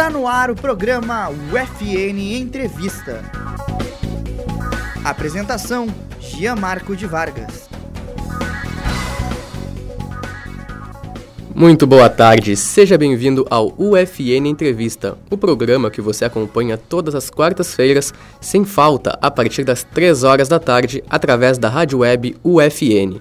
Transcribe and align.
Está 0.00 0.08
no 0.08 0.26
ar 0.26 0.50
o 0.50 0.54
programa 0.54 1.28
UFN 1.28 2.38
Entrevista. 2.40 3.22
Apresentação: 5.04 5.88
Gianmarco 6.18 6.96
de 6.96 7.06
Vargas. 7.06 7.68
Muito 11.54 11.86
boa 11.86 12.08
tarde, 12.08 12.56
seja 12.56 12.96
bem-vindo 12.96 13.46
ao 13.50 13.74
UFN 13.76 14.46
Entrevista, 14.46 15.18
o 15.30 15.36
programa 15.36 15.90
que 15.90 16.00
você 16.00 16.24
acompanha 16.24 16.78
todas 16.78 17.14
as 17.14 17.28
quartas-feiras, 17.28 18.14
sem 18.40 18.64
falta, 18.64 19.18
a 19.20 19.30
partir 19.30 19.64
das 19.64 19.84
3 19.84 20.24
horas 20.24 20.48
da 20.48 20.58
tarde, 20.58 21.04
através 21.10 21.58
da 21.58 21.68
rádio 21.68 21.98
web 21.98 22.38
UFN. 22.42 23.20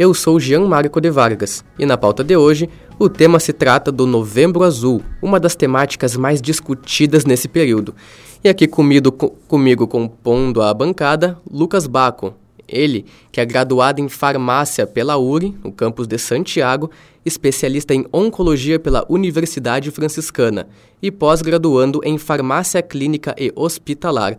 Eu 0.00 0.14
sou 0.14 0.40
Jean 0.40 0.66
Marco 0.66 0.98
de 0.98 1.10
Vargas 1.10 1.62
e 1.78 1.84
na 1.84 1.94
pauta 1.94 2.24
de 2.24 2.34
hoje 2.34 2.70
o 2.98 3.06
tema 3.06 3.38
se 3.38 3.52
trata 3.52 3.92
do 3.92 4.06
Novembro 4.06 4.64
Azul, 4.64 5.02
uma 5.20 5.38
das 5.38 5.54
temáticas 5.54 6.16
mais 6.16 6.40
discutidas 6.40 7.26
nesse 7.26 7.46
período. 7.46 7.94
E 8.42 8.48
aqui 8.48 8.66
comigo, 8.66 9.12
comigo 9.12 9.86
compondo 9.86 10.62
a 10.62 10.72
bancada, 10.72 11.38
Lucas 11.50 11.86
Baco, 11.86 12.32
ele, 12.66 13.04
que 13.30 13.42
é 13.42 13.44
graduado 13.44 14.00
em 14.00 14.08
farmácia 14.08 14.86
pela 14.86 15.18
URI, 15.18 15.54
no 15.62 15.70
campus 15.70 16.06
de 16.06 16.16
Santiago, 16.16 16.90
especialista 17.22 17.92
em 17.92 18.06
oncologia 18.10 18.80
pela 18.80 19.04
Universidade 19.06 19.90
Franciscana 19.90 20.66
e 21.02 21.10
pós-graduando 21.10 22.00
em 22.04 22.16
farmácia 22.16 22.80
clínica 22.80 23.34
e 23.38 23.52
hospitalar. 23.54 24.38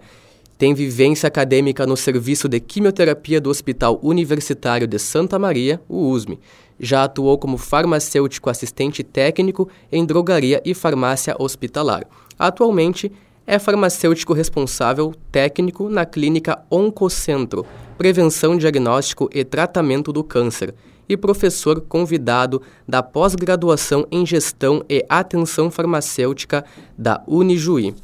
Tem 0.61 0.75
vivência 0.75 1.25
acadêmica 1.25 1.87
no 1.87 1.97
serviço 1.97 2.47
de 2.47 2.59
quimioterapia 2.59 3.41
do 3.41 3.49
Hospital 3.49 3.99
Universitário 4.03 4.85
de 4.85 4.99
Santa 4.99 5.39
Maria, 5.39 5.81
o 5.89 6.07
USME. 6.11 6.39
Já 6.79 7.05
atuou 7.05 7.35
como 7.39 7.57
farmacêutico 7.57 8.47
assistente 8.47 9.01
técnico 9.03 9.67
em 9.91 10.05
drogaria 10.05 10.61
e 10.63 10.75
farmácia 10.75 11.35
hospitalar. 11.39 12.05
Atualmente, 12.37 13.11
é 13.47 13.57
farmacêutico 13.57 14.33
responsável 14.33 15.15
técnico 15.31 15.89
na 15.89 16.05
clínica 16.05 16.63
Oncocentro, 16.69 17.65
Prevenção, 17.97 18.55
Diagnóstico 18.55 19.31
e 19.33 19.43
Tratamento 19.43 20.13
do 20.13 20.23
Câncer, 20.23 20.75
e 21.09 21.17
professor 21.17 21.81
convidado 21.81 22.61
da 22.87 23.01
pós-graduação 23.01 24.05
em 24.11 24.23
Gestão 24.27 24.85
e 24.87 25.03
Atenção 25.09 25.71
Farmacêutica 25.71 26.63
da 26.95 27.19
Unijuí. 27.25 27.95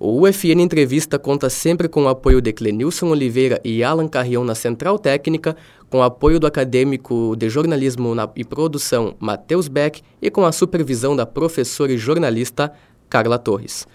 O 0.00 0.20
UFN 0.22 0.60
Entrevista 0.60 1.18
conta 1.18 1.50
sempre 1.50 1.88
com 1.88 2.04
o 2.04 2.08
apoio 2.08 2.40
de 2.40 2.52
Clenilson 2.52 3.08
Oliveira 3.08 3.60
e 3.64 3.82
Alan 3.82 4.06
Carrião 4.06 4.44
na 4.44 4.54
Central 4.54 4.96
Técnica, 4.96 5.56
com 5.90 5.98
o 5.98 6.02
apoio 6.04 6.38
do 6.38 6.46
acadêmico 6.46 7.34
de 7.36 7.48
jornalismo 7.48 8.14
e 8.36 8.44
produção 8.44 9.16
Matheus 9.18 9.66
Beck 9.66 10.00
e 10.22 10.30
com 10.30 10.46
a 10.46 10.52
supervisão 10.52 11.16
da 11.16 11.26
professora 11.26 11.92
e 11.92 11.98
jornalista 11.98 12.72
Carla 13.10 13.40
Torres. 13.40 13.88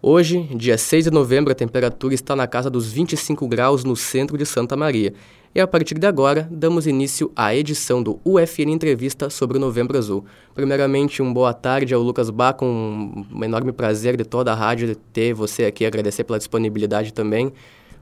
Hoje, 0.00 0.48
dia 0.56 0.78
6 0.78 1.04
de 1.04 1.10
novembro, 1.10 1.52
a 1.52 1.54
temperatura 1.54 2.14
está 2.14 2.34
na 2.34 2.46
casa 2.46 2.70
dos 2.70 2.90
25 2.90 3.46
graus 3.46 3.84
no 3.84 3.94
centro 3.94 4.38
de 4.38 4.46
Santa 4.46 4.74
Maria. 4.78 5.12
E 5.52 5.60
a 5.60 5.66
partir 5.66 5.98
de 5.98 6.06
agora, 6.06 6.48
damos 6.48 6.86
início 6.86 7.32
à 7.34 7.52
edição 7.52 8.00
do 8.00 8.20
UFN 8.24 8.70
Entrevista 8.70 9.28
sobre 9.28 9.58
o 9.58 9.60
Novembro 9.60 9.98
Azul. 9.98 10.24
Primeiramente, 10.54 11.20
um 11.20 11.32
boa 11.32 11.52
tarde 11.52 11.92
ao 11.92 12.00
Lucas 12.00 12.30
Bach, 12.30 12.62
um, 12.62 13.24
enorme 13.42 13.72
prazer 13.72 14.16
de 14.16 14.22
toda 14.22 14.52
a 14.52 14.54
rádio 14.54 14.94
ter 15.12 15.34
você 15.34 15.64
aqui, 15.64 15.84
agradecer 15.84 16.22
pela 16.22 16.38
disponibilidade 16.38 17.12
também. 17.12 17.52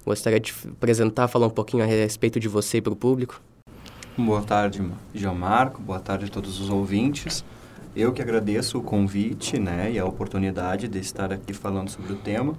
Gostaria 0.04 0.38
de 0.38 0.54
apresentar, 0.70 1.26
falar 1.26 1.46
um 1.46 1.50
pouquinho 1.50 1.82
a 1.82 1.86
respeito 1.86 2.38
de 2.38 2.48
você 2.48 2.78
e 2.78 2.80
para 2.82 2.92
o 2.92 2.96
público. 2.96 3.40
Boa 4.14 4.42
tarde, 4.42 4.82
João 5.14 5.38
boa 5.80 6.00
tarde 6.00 6.26
a 6.26 6.28
todos 6.28 6.60
os 6.60 6.68
ouvintes. 6.68 7.42
Eu 7.96 8.12
que 8.12 8.20
agradeço 8.20 8.76
o 8.76 8.82
convite 8.82 9.58
né, 9.58 9.90
e 9.90 9.98
a 9.98 10.04
oportunidade 10.04 10.86
de 10.86 10.98
estar 10.98 11.32
aqui 11.32 11.54
falando 11.54 11.88
sobre 11.88 12.12
o 12.12 12.16
tema. 12.16 12.54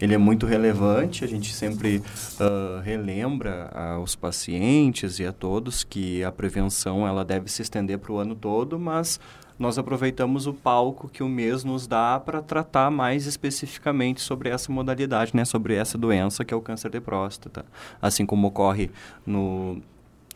Ele 0.00 0.14
é 0.14 0.18
muito 0.18 0.44
relevante, 0.44 1.24
a 1.24 1.28
gente 1.28 1.54
sempre 1.54 1.98
uh, 2.40 2.80
relembra 2.82 3.70
aos 3.72 4.16
pacientes 4.16 5.18
e 5.18 5.26
a 5.26 5.32
todos 5.32 5.84
que 5.84 6.24
a 6.24 6.32
prevenção 6.32 7.06
ela 7.06 7.24
deve 7.24 7.50
se 7.50 7.62
estender 7.62 7.98
para 7.98 8.12
o 8.12 8.18
ano 8.18 8.34
todo, 8.34 8.78
mas 8.78 9.20
nós 9.58 9.78
aproveitamos 9.78 10.48
o 10.48 10.52
palco 10.52 11.08
que 11.08 11.22
o 11.22 11.28
mês 11.28 11.62
nos 11.62 11.86
dá 11.86 12.18
para 12.18 12.42
tratar 12.42 12.90
mais 12.90 13.24
especificamente 13.24 14.20
sobre 14.20 14.48
essa 14.48 14.72
modalidade, 14.72 15.34
né, 15.34 15.44
sobre 15.44 15.74
essa 15.74 15.96
doença 15.96 16.44
que 16.44 16.52
é 16.52 16.56
o 16.56 16.60
câncer 16.60 16.90
de 16.90 17.00
próstata. 17.00 17.64
Assim 18.02 18.26
como 18.26 18.48
ocorre 18.48 18.90
no 19.24 19.80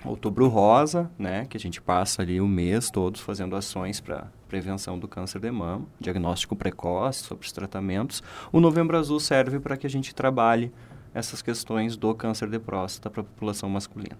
Outubro 0.05 0.47
Rosa, 0.49 1.11
né, 1.19 1.45
que 1.47 1.57
a 1.57 1.61
gente 1.61 1.81
passa 1.83 2.23
ali 2.23 2.41
o 2.41 2.47
mês 2.47 2.89
todos 2.91 3.21
fazendo 3.21 3.57
ações 3.57 4.01
para 4.01 4.31
prevenção 4.49 4.99
do 4.99 5.09
câncer 5.09 5.41
de 5.41 5.51
mama, 5.51 5.87
diagnóstico 6.01 6.55
precoce 6.55 7.25
sobre 7.25 7.45
os 7.45 7.53
tratamentos. 7.53 8.23
O 8.53 8.61
Novembro 8.61 8.97
Azul 8.97 9.19
serve 9.19 9.59
para 9.59 9.77
que 9.77 9.87
a 9.87 9.91
gente 9.91 10.15
trabalhe 10.15 10.73
essas 11.13 11.43
questões 11.43 11.97
do 11.97 12.15
câncer 12.15 12.49
de 12.49 12.59
próstata 12.59 13.11
para 13.11 13.23
a 13.23 13.25
população 13.25 13.69
masculina. 13.69 14.19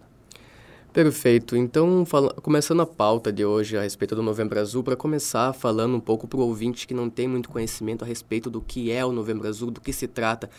Perfeito. 0.93 1.55
Então, 1.55 2.05
fala, 2.05 2.33
começando 2.35 2.81
a 2.81 2.87
pauta 2.87 3.33
de 3.33 3.45
hoje 3.45 3.77
a 3.77 3.83
respeito 3.83 4.17
do 4.17 4.23
Novembro 4.23 4.59
Azul, 4.59 4.83
para 4.83 4.97
começar 4.97 5.53
falando 5.53 5.95
um 5.95 6.01
pouco 6.01 6.27
para 6.27 6.39
o 6.39 6.43
ouvinte 6.43 6.87
que 6.87 6.95
não 6.95 7.09
tem 7.09 7.29
muito 7.29 7.51
conhecimento 7.51 8.05
a 8.05 8.07
respeito 8.07 8.51
do 8.51 8.61
que 8.61 8.91
é 8.91 9.05
o 9.05 9.13
Novembro 9.13 9.47
Azul, 9.47 9.71
do 9.71 9.81
que 9.81 9.93
se 9.93 10.09
trata, 10.09 10.51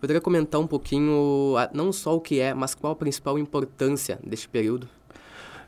Poderia 0.00 0.20
comentar 0.20 0.60
um 0.60 0.66
pouquinho, 0.66 1.54
não 1.72 1.92
só 1.92 2.14
o 2.14 2.20
que 2.20 2.38
é, 2.38 2.54
mas 2.54 2.74
qual 2.74 2.92
a 2.92 2.96
principal 2.96 3.38
importância 3.38 4.18
deste 4.24 4.48
período? 4.48 4.88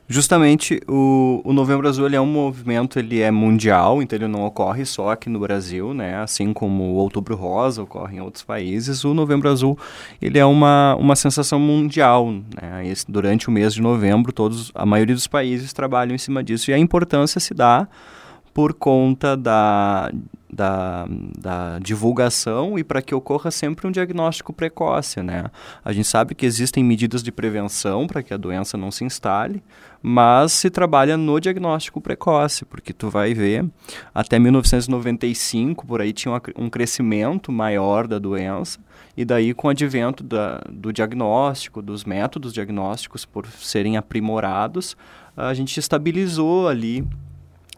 Justamente, 0.07 0.81
o, 0.89 1.41
o 1.45 1.53
Novembro 1.53 1.87
Azul 1.87 2.05
ele 2.05 2.17
é 2.17 2.21
um 2.21 2.25
movimento, 2.25 2.99
ele 2.99 3.21
é 3.21 3.31
mundial, 3.31 4.01
então 4.01 4.17
ele 4.17 4.27
não 4.27 4.45
ocorre 4.45 4.83
só 4.83 5.11
aqui 5.11 5.29
no 5.29 5.39
Brasil, 5.39 5.93
né? 5.93 6.17
Assim 6.17 6.51
como 6.51 6.83
o 6.83 6.95
Outubro 6.95 7.33
Rosa 7.33 7.83
ocorre 7.83 8.17
em 8.17 8.19
outros 8.19 8.43
países, 8.43 9.05
o 9.05 9.13
Novembro 9.13 9.49
Azul 9.49 9.79
ele 10.21 10.37
é 10.37 10.43
uma, 10.45 10.97
uma 10.99 11.15
sensação 11.15 11.59
mundial, 11.59 12.29
né? 12.29 12.85
Esse, 12.85 13.09
durante 13.09 13.47
o 13.47 13.51
mês 13.51 13.73
de 13.73 13.81
novembro, 13.81 14.33
todos, 14.33 14.69
a 14.75 14.85
maioria 14.85 15.15
dos 15.15 15.27
países 15.27 15.71
trabalham 15.71 16.13
em 16.13 16.17
cima 16.17 16.43
disso, 16.43 16.71
e 16.71 16.73
a 16.73 16.77
importância 16.77 17.39
se 17.39 17.53
dá 17.53 17.87
por 18.53 18.73
conta 18.73 19.37
da, 19.37 20.11
da, 20.51 21.07
da 21.39 21.79
divulgação 21.79 22.77
e 22.77 22.83
para 22.83 23.01
que 23.01 23.15
ocorra 23.15 23.49
sempre 23.49 23.87
um 23.87 23.91
diagnóstico 23.91 24.51
precoce, 24.51 25.21
né? 25.23 25.45
A 25.83 25.93
gente 25.93 26.07
sabe 26.07 26.35
que 26.35 26.45
existem 26.45 26.83
medidas 26.83 27.23
de 27.23 27.31
prevenção 27.31 28.07
para 28.07 28.21
que 28.21 28.33
a 28.33 28.37
doença 28.37 28.77
não 28.77 28.91
se 28.91 29.05
instale, 29.05 29.63
mas 30.01 30.51
se 30.51 30.69
trabalha 30.69 31.15
no 31.15 31.39
diagnóstico 31.39 32.01
precoce, 32.01 32.65
porque 32.65 32.91
tu 32.91 33.09
vai 33.09 33.33
ver, 33.33 33.65
até 34.13 34.37
1995, 34.37 35.85
por 35.85 36.01
aí 36.01 36.11
tinha 36.11 36.41
um 36.57 36.69
crescimento 36.69 37.51
maior 37.51 38.07
da 38.07 38.19
doença, 38.19 38.79
e 39.15 39.23
daí 39.23 39.53
com 39.53 39.67
o 39.67 39.71
advento 39.71 40.23
da, 40.23 40.61
do 40.69 40.91
diagnóstico, 40.91 41.81
dos 41.81 42.03
métodos 42.03 42.53
diagnósticos 42.53 43.25
por 43.25 43.47
serem 43.47 43.95
aprimorados, 43.95 44.97
a 45.35 45.53
gente 45.53 45.79
estabilizou 45.79 46.67
ali 46.67 47.05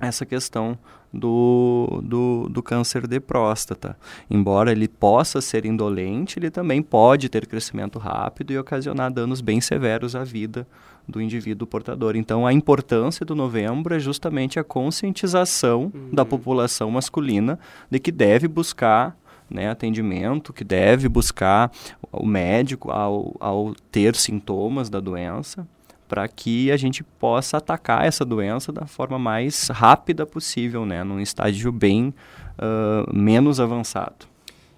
essa 0.06 0.26
questão 0.26 0.78
do, 1.14 2.02
do, 2.04 2.50
do, 2.50 2.64
câncer 2.64 3.06
de 3.08 3.20
próstata. 3.20 3.96
Embora 4.30 4.72
ele 4.72 4.88
possa 4.88 5.42
ser 5.42 5.66
indolente, 5.66 6.40
ele 6.40 6.50
também 6.50 6.82
pode 6.82 7.30
ter 7.30 7.46
crescimento 7.46 8.00
rápido 8.00 8.52
e 8.52 8.58
ocasionar 8.58 9.12
danos 9.12 9.40
bem 9.40 9.62
severos 9.62 10.16
à 10.16 10.24
vida 10.24 10.68
do 11.08 11.22
indivíduo 11.22 11.68
portador. 11.68 12.16
Então, 12.16 12.48
a 12.48 12.54
importância 12.54 13.26
do 13.26 13.36
novembro 13.36 13.94
é 13.94 14.00
justamente 14.00 14.60
a 14.60 14.64
conscientização 14.64 15.92
uhum. 15.94 16.10
da 16.12 16.26
população 16.26 16.90
masculina 16.90 17.60
de 17.92 18.00
que 18.00 18.12
deve 18.12 18.48
buscar 18.48 19.16
né, 19.50 19.70
atendimento, 19.70 20.54
que 20.54 20.64
deve 20.64 21.08
buscar 21.08 21.72
o 22.12 22.26
médico 22.26 22.90
ao, 22.90 23.36
ao 23.40 23.76
ter 23.92 24.16
sintomas 24.16 24.90
da 24.90 25.00
doença 25.00 25.68
para 26.14 26.28
que 26.28 26.72
a 26.72 26.78
gente 26.78 27.04
possa 27.04 27.58
atacar 27.58 28.06
essa 28.06 28.24
doença 28.24 28.72
da 28.72 28.86
forma 28.86 29.18
mais 29.18 29.70
rápida 29.70 30.28
possível, 30.28 30.86
né, 30.86 31.04
num 31.04 31.20
estágio 31.20 31.72
bem 31.72 32.14
uh, 32.60 33.12
menos 33.12 33.60
avançado. 33.60 34.28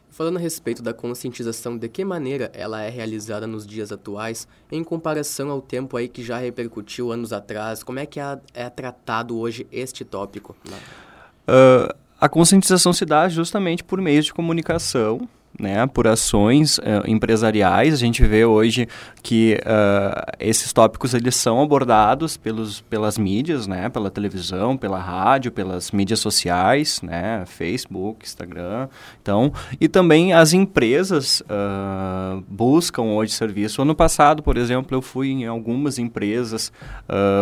Falando 0.10 0.38
a 0.38 0.40
respeito 0.40 0.82
da 0.82 0.94
conscientização, 0.94 1.78
de 1.78 1.90
que 1.90 2.06
maneira 2.06 2.50
ela 2.54 2.82
é 2.82 2.90
realizada 2.90 3.46
nos 3.46 3.68
dias 3.68 3.92
atuais, 3.92 4.48
em 4.72 4.82
comparação 4.82 5.52
ao 5.52 5.62
tempo 5.62 5.98
aí 5.98 6.08
que 6.08 6.24
já 6.24 6.38
repercutiu 6.38 7.12
anos 7.12 7.34
atrás, 7.34 7.84
como 7.84 8.00
é 8.00 8.06
que 8.06 8.18
é, 8.18 8.40
é 8.54 8.70
tratado 8.70 9.38
hoje 9.38 9.68
este 9.74 10.06
tópico? 10.06 10.56
Uh, 10.66 11.94
a 12.18 12.30
conscientização 12.30 12.94
se 12.94 13.04
dá 13.04 13.28
justamente 13.28 13.84
por 13.84 14.00
meios 14.00 14.24
de 14.24 14.34
comunicação, 14.34 15.28
né, 15.60 15.86
por 15.88 16.08
ações 16.08 16.78
uh, 16.78 16.82
empresariais. 17.08 17.94
A 17.94 17.98
gente 17.98 18.24
vê 18.26 18.46
hoje 18.46 18.88
que 19.24 19.60
uh, 19.62 20.36
esses 20.40 20.72
tópicos 20.74 21.14
eles 21.14 21.36
são 21.36 21.62
abordados 21.62 22.38
pelos, 22.38 22.82
pelas 22.82 23.18
mídias, 23.18 23.68
né, 23.68 23.90
pela 23.90 24.10
televisão, 24.10 24.78
pela 24.78 25.00
rádio, 25.00 25.52
pelas 25.52 25.92
mídias 25.92 26.20
sociais, 26.20 27.02
né, 27.02 27.44
Facebook, 27.46 28.26
Instagram. 28.26 28.88
Então, 29.22 29.54
e 29.80 29.88
também 29.88 30.34
as 30.34 30.54
empresas 30.54 31.42
uh, 31.42 32.44
buscam 32.48 33.04
hoje 33.04 33.32
serviço. 33.34 33.82
Ano 33.82 33.96
passado, 33.96 34.44
por 34.44 34.58
exemplo, 34.58 34.96
eu 34.96 35.02
fui 35.02 35.30
em 35.30 35.46
algumas 35.46 35.98
empresas 35.98 36.72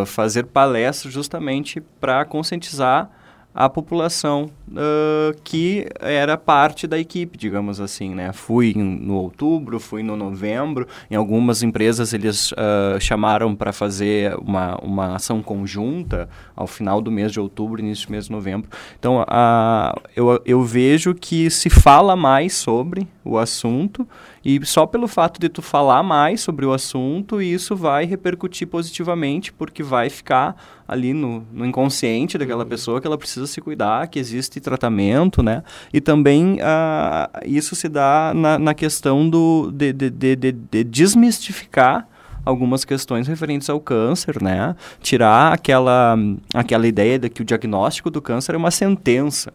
fazer 0.06 0.46
palestras 0.46 1.14
justamente 1.14 1.82
para 2.00 2.26
conscientizar 2.26 3.10
a 3.54 3.70
população 3.70 4.50
uh, 4.70 5.36
que 5.44 5.88
era 6.00 6.36
parte 6.38 6.88
da 6.88 6.98
equipe, 6.98 7.38
digamos 7.38 7.80
assim, 7.80 8.14
né? 8.16 8.34
Fui 8.34 8.74
no 8.76 9.16
outubro, 9.16 9.80
fui 9.80 10.02
no 10.02 10.16
novembro, 10.16 10.88
em 11.10 11.16
algumas 11.16 11.62
empresas 11.62 12.14
eles 12.14 12.52
uh, 12.54 13.00
chamaram 13.00 13.56
para 13.56 13.72
fazer 13.72 14.36
uma, 14.38 14.76
uma 14.78 15.16
ação 15.16 15.44
conjunta 15.44 16.28
ao 16.56 16.66
final 16.66 17.02
do 17.02 17.12
mês 17.12 17.32
de 17.32 17.40
outubro, 17.40 17.80
início 17.80 18.08
do 18.08 18.12
mês 18.12 18.26
de 18.26 18.32
novembro. 18.32 18.70
Então, 18.98 19.22
uh, 19.22 20.02
eu, 20.16 20.42
eu 20.46 20.64
vejo 20.64 21.14
que 21.14 21.50
se 21.50 21.70
fala 21.70 22.16
mais 22.16 22.54
sobre 22.54 23.08
o 23.24 23.38
assunto 23.38 24.08
e 24.44 24.66
só 24.66 24.86
pelo 24.86 25.08
fato 25.08 25.40
de 25.40 25.48
tu 25.48 25.62
falar 25.62 26.04
mais 26.04 26.42
sobre 26.42 26.66
o 26.66 26.74
assunto, 26.74 27.42
isso 27.42 27.76
vai 27.76 28.06
repercutir 28.06 28.68
positivamente, 28.68 29.54
porque 29.54 29.82
vai 29.82 30.10
ficar 30.10 30.56
ali 30.86 31.14
no, 31.14 31.46
no 31.52 31.66
inconsciente 31.66 32.38
daquela 32.38 32.64
uhum. 32.64 32.70
pessoa 32.70 33.00
que 33.00 33.08
ela 33.08 33.18
precisa 33.18 33.48
se 33.48 33.62
cuidar, 33.62 34.08
que 34.08 34.20
existe 34.20 34.60
tratamento, 34.60 35.42
né? 35.42 35.64
E 35.94 36.02
também 36.02 36.56
uh, 36.56 37.40
isso 37.46 37.74
se 37.76 37.88
dá 37.88 38.34
na, 38.36 38.60
na 38.60 38.74
questão 38.74 39.30
do, 39.30 39.72
de, 39.72 39.94
de, 39.94 40.10
de, 40.10 40.36
de 40.36 40.84
desmistificar 40.84 42.08
algumas 42.46 42.84
questões 42.84 43.28
referentes 43.28 43.70
ao 43.70 43.80
câncer, 43.80 44.42
né? 44.42 44.76
Tirar 45.02 45.54
aquela, 45.54 46.18
aquela 46.54 46.86
ideia 46.86 47.18
de 47.18 47.30
que 47.30 47.42
o 47.42 47.46
diagnóstico 47.46 48.10
do 48.10 48.22
câncer 48.22 48.56
é 48.56 48.58
uma 48.58 48.72
sentença 48.72 49.54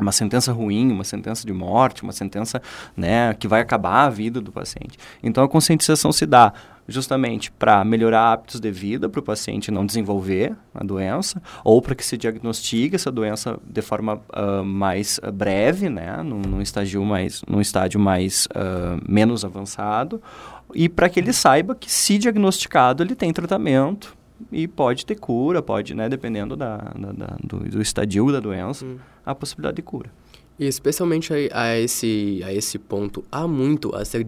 uma 0.00 0.12
sentença 0.12 0.52
ruim, 0.52 0.90
uma 0.90 1.04
sentença 1.04 1.46
de 1.46 1.52
morte, 1.52 2.02
uma 2.02 2.12
sentença 2.12 2.60
né, 2.96 3.34
que 3.34 3.46
vai 3.46 3.60
acabar 3.60 4.04
a 4.04 4.10
vida 4.10 4.40
do 4.40 4.50
paciente. 4.50 4.98
Então 5.22 5.44
a 5.44 5.48
conscientização 5.48 6.12
se 6.12 6.26
dá 6.26 6.52
justamente 6.86 7.50
para 7.50 7.84
melhorar 7.84 8.32
hábitos 8.32 8.60
de 8.60 8.70
vida 8.70 9.08
para 9.08 9.18
o 9.18 9.22
paciente 9.22 9.70
não 9.70 9.86
desenvolver 9.86 10.54
a 10.74 10.84
doença 10.84 11.42
ou 11.64 11.80
para 11.80 11.94
que 11.94 12.04
se 12.04 12.16
diagnostique 12.16 12.94
essa 12.94 13.10
doença 13.10 13.58
de 13.64 13.80
forma 13.80 14.20
uh, 14.36 14.62
mais 14.62 15.18
uh, 15.18 15.32
breve, 15.32 15.88
né, 15.88 16.22
num, 16.22 16.40
num, 16.40 16.60
estágio 16.60 17.02
mais, 17.02 17.42
num 17.48 17.60
estágio 17.60 17.98
mais 17.98 18.46
uh, 18.50 19.00
menos 19.08 19.44
avançado 19.44 20.20
e 20.74 20.88
para 20.88 21.08
que 21.08 21.20
ele 21.20 21.32
saiba 21.32 21.74
que 21.74 21.90
se 21.90 22.18
diagnosticado 22.18 23.02
ele 23.02 23.14
tem 23.14 23.32
tratamento 23.32 24.14
e 24.50 24.66
pode 24.68 25.04
ter 25.04 25.14
cura, 25.16 25.62
pode, 25.62 25.94
né, 25.94 26.08
dependendo 26.08 26.56
da, 26.56 26.76
da, 26.76 27.12
da 27.12 27.36
do, 27.42 27.58
do, 27.58 27.82
estadio 27.82 28.30
da 28.32 28.40
doença, 28.40 28.84
hum. 28.84 28.98
a 29.24 29.34
possibilidade 29.34 29.76
de 29.76 29.82
cura. 29.82 30.10
E 30.58 30.66
especialmente 30.66 31.32
a, 31.32 31.62
a, 31.62 31.78
esse, 31.78 32.40
a 32.44 32.52
esse 32.52 32.78
ponto, 32.78 33.24
há 33.30 33.46
muito 33.46 33.94
a 33.94 34.04
ser 34.04 34.24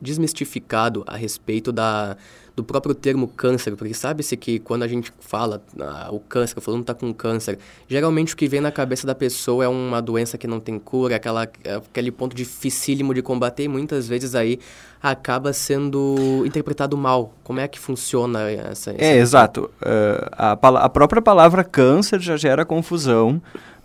desmistificado 0.00 1.04
a 1.06 1.16
respeito 1.16 1.70
da, 1.70 2.16
do 2.56 2.64
próprio 2.64 2.92
termo 2.94 3.28
câncer, 3.28 3.76
porque 3.76 3.94
sabe-se 3.94 4.36
que 4.36 4.58
quando 4.58 4.82
a 4.82 4.88
gente 4.88 5.12
fala 5.20 5.62
ah, 5.80 6.08
o 6.10 6.18
câncer, 6.18 6.58
o 6.58 6.60
fulano 6.60 6.82
está 6.82 6.92
com 6.92 7.14
câncer, 7.14 7.58
geralmente 7.88 8.34
o 8.34 8.36
que 8.36 8.48
vem 8.48 8.60
na 8.60 8.72
cabeça 8.72 9.06
da 9.06 9.14
pessoa 9.14 9.64
é 9.64 9.68
uma 9.68 10.02
doença 10.02 10.36
que 10.36 10.46
não 10.46 10.58
tem 10.58 10.78
cura, 10.78 11.16
aquela, 11.16 11.42
aquele 11.42 12.10
ponto 12.10 12.34
dificílimo 12.34 13.14
de 13.14 13.22
combater 13.22 13.64
e 13.64 13.68
muitas 13.68 14.08
vezes 14.08 14.34
aí 14.34 14.58
acaba 15.02 15.52
sendo 15.52 16.42
interpretado 16.44 16.96
mal. 16.96 17.32
Como 17.42 17.60
é 17.60 17.68
que 17.68 17.78
funciona 17.78 18.50
essa... 18.50 18.90
essa 18.90 18.94
é, 18.98 19.16
exato. 19.16 19.70
Uh, 19.80 20.28
a, 20.32 20.52
a 20.84 20.88
própria 20.88 21.22
palavra 21.22 21.64
câncer 21.64 22.20
já 22.20 22.36
gera 22.36 22.64
confusão 22.64 23.40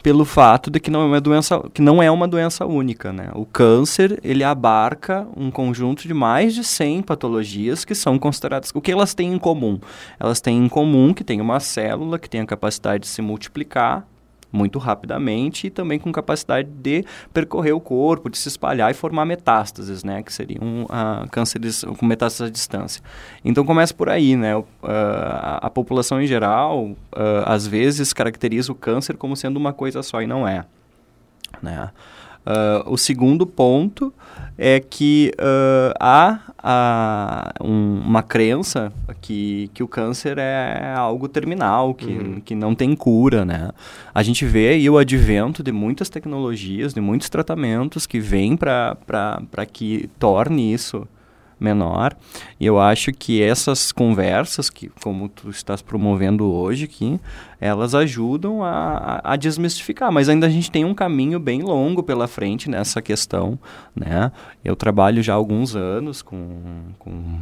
pelo 0.06 0.24
fato 0.24 0.70
de 0.70 0.80
que 0.80 0.92
não 0.92 1.02
é 1.02 1.06
uma 1.06 1.20
doença 1.20 1.60
que 1.74 1.82
não 1.82 2.04
é 2.04 2.12
uma 2.12 2.28
doença 2.28 2.64
única, 2.64 3.12
né? 3.12 3.32
O 3.34 3.44
câncer, 3.44 4.20
ele 4.24 4.44
abarca 4.44 5.28
um 5.36 5.50
conjunto 5.50 6.08
de 6.08 6.14
mais 6.14 6.54
de 6.54 6.64
100 6.64 7.02
patologias 7.02 7.84
que 7.84 7.96
são 7.96 8.20
consideradas 8.20 8.70
o 8.76 8.80
que 8.80 8.92
elas 8.92 9.16
têm 9.16 9.34
em 9.34 9.40
comum? 9.40 9.80
Elas 10.20 10.40
têm 10.40 10.64
em 10.64 10.70
comum 10.70 11.12
que 11.12 11.24
tem 11.24 11.42
uma 11.42 11.60
célula 11.60 12.20
que 12.20 12.30
tem 12.30 12.40
a 12.40 12.46
capacidade 12.46 13.02
de 13.02 13.08
se 13.08 13.20
multiplicar 13.20 14.06
muito 14.56 14.80
rapidamente 14.80 15.68
e 15.68 15.70
também 15.70 16.00
com 16.00 16.12
capacidade 16.12 16.70
de 16.70 17.04
percorrer 17.34 17.74
o 17.74 17.80
corpo, 17.80 18.30
de 18.30 18.38
se 18.38 18.48
espalhar 18.48 18.90
e 18.90 18.94
formar 18.94 19.26
metástases, 19.26 20.04
né, 20.04 20.24
que 20.24 20.34
seriam 20.34 20.84
uh, 20.84 21.30
cânceres 21.30 21.84
com 21.98 22.06
metástases 22.06 22.50
à 22.50 22.52
distância. 22.52 23.04
Então 23.44 23.66
começa 23.66 23.94
por 23.94 24.10
aí, 24.10 24.36
né, 24.36 24.56
uh, 24.56 24.66
a, 24.82 25.68
a, 25.68 25.70
população 25.70 26.22
em 26.22 26.28
geral 26.28 26.86
uh, 26.86 26.98
às 27.46 27.68
vezes 27.68 28.14
caracteriza 28.14 28.72
o 28.72 28.76
câncer 28.76 29.18
como 29.18 29.36
sendo 29.36 29.58
uma 29.58 29.74
coisa 29.74 30.02
só 30.02 30.22
e 30.22 30.28
não 30.28 30.48
é, 30.48 30.66
né. 31.62 31.90
Uh, 32.46 32.94
o 32.94 32.98
segundo 32.98 33.48
ponto 33.48 34.14
é 34.58 34.80
que 34.80 35.32
uh, 35.40 35.94
há, 36.00 36.40
há 36.62 37.54
um, 37.60 38.02
uma 38.06 38.22
crença 38.22 38.94
que, 39.20 39.70
que 39.74 39.82
o 39.82 39.88
câncer 39.88 40.38
é 40.38 40.94
algo 40.96 41.28
terminal, 41.28 41.94
que, 41.94 42.06
uhum. 42.06 42.40
que 42.40 42.54
não 42.54 42.76
tem 42.76 42.96
cura, 42.96 43.44
né? 43.44 43.72
A 44.14 44.22
gente 44.22 44.46
vê 44.46 44.70
aí 44.70 44.90
o 44.90 44.98
advento 44.98 45.64
de 45.64 45.72
muitas 45.72 46.08
tecnologias, 46.08 46.94
de 46.94 47.02
muitos 47.02 47.30
tratamentos 47.30 48.06
que 48.06 48.20
vêm 48.20 48.56
para 48.56 48.96
que 49.72 50.10
torne 50.20 50.72
isso 50.72 51.08
menor. 51.60 52.16
E 52.60 52.66
eu 52.66 52.80
acho 52.80 53.12
que 53.12 53.42
essas 53.42 53.92
conversas, 53.92 54.70
que 54.70 54.90
como 55.02 55.30
tu 55.30 55.50
estás 55.50 55.82
promovendo 55.82 56.52
hoje 56.52 56.86
aqui, 56.86 57.20
elas 57.60 57.96
ajudam 57.96 58.64
a, 58.64 59.22
a, 59.24 59.36
desmistificar. 59.36 60.12
Mas 60.12 60.30
ainda 60.30 60.48
a 60.48 60.50
gente 60.50 60.70
tem 60.70 60.86
um 60.86 60.94
caminho 60.94 61.40
bem 61.40 61.62
longo 61.62 62.04
pela 62.04 62.28
frente 62.28 62.70
nessa 62.70 63.02
questão, 63.02 63.58
né? 63.96 64.32
Eu 64.64 64.76
trabalho 64.76 65.24
já 65.24 65.34
há 65.34 65.36
alguns 65.36 65.76
anos 65.76 66.22
com, 66.22 66.60
com 67.00 67.40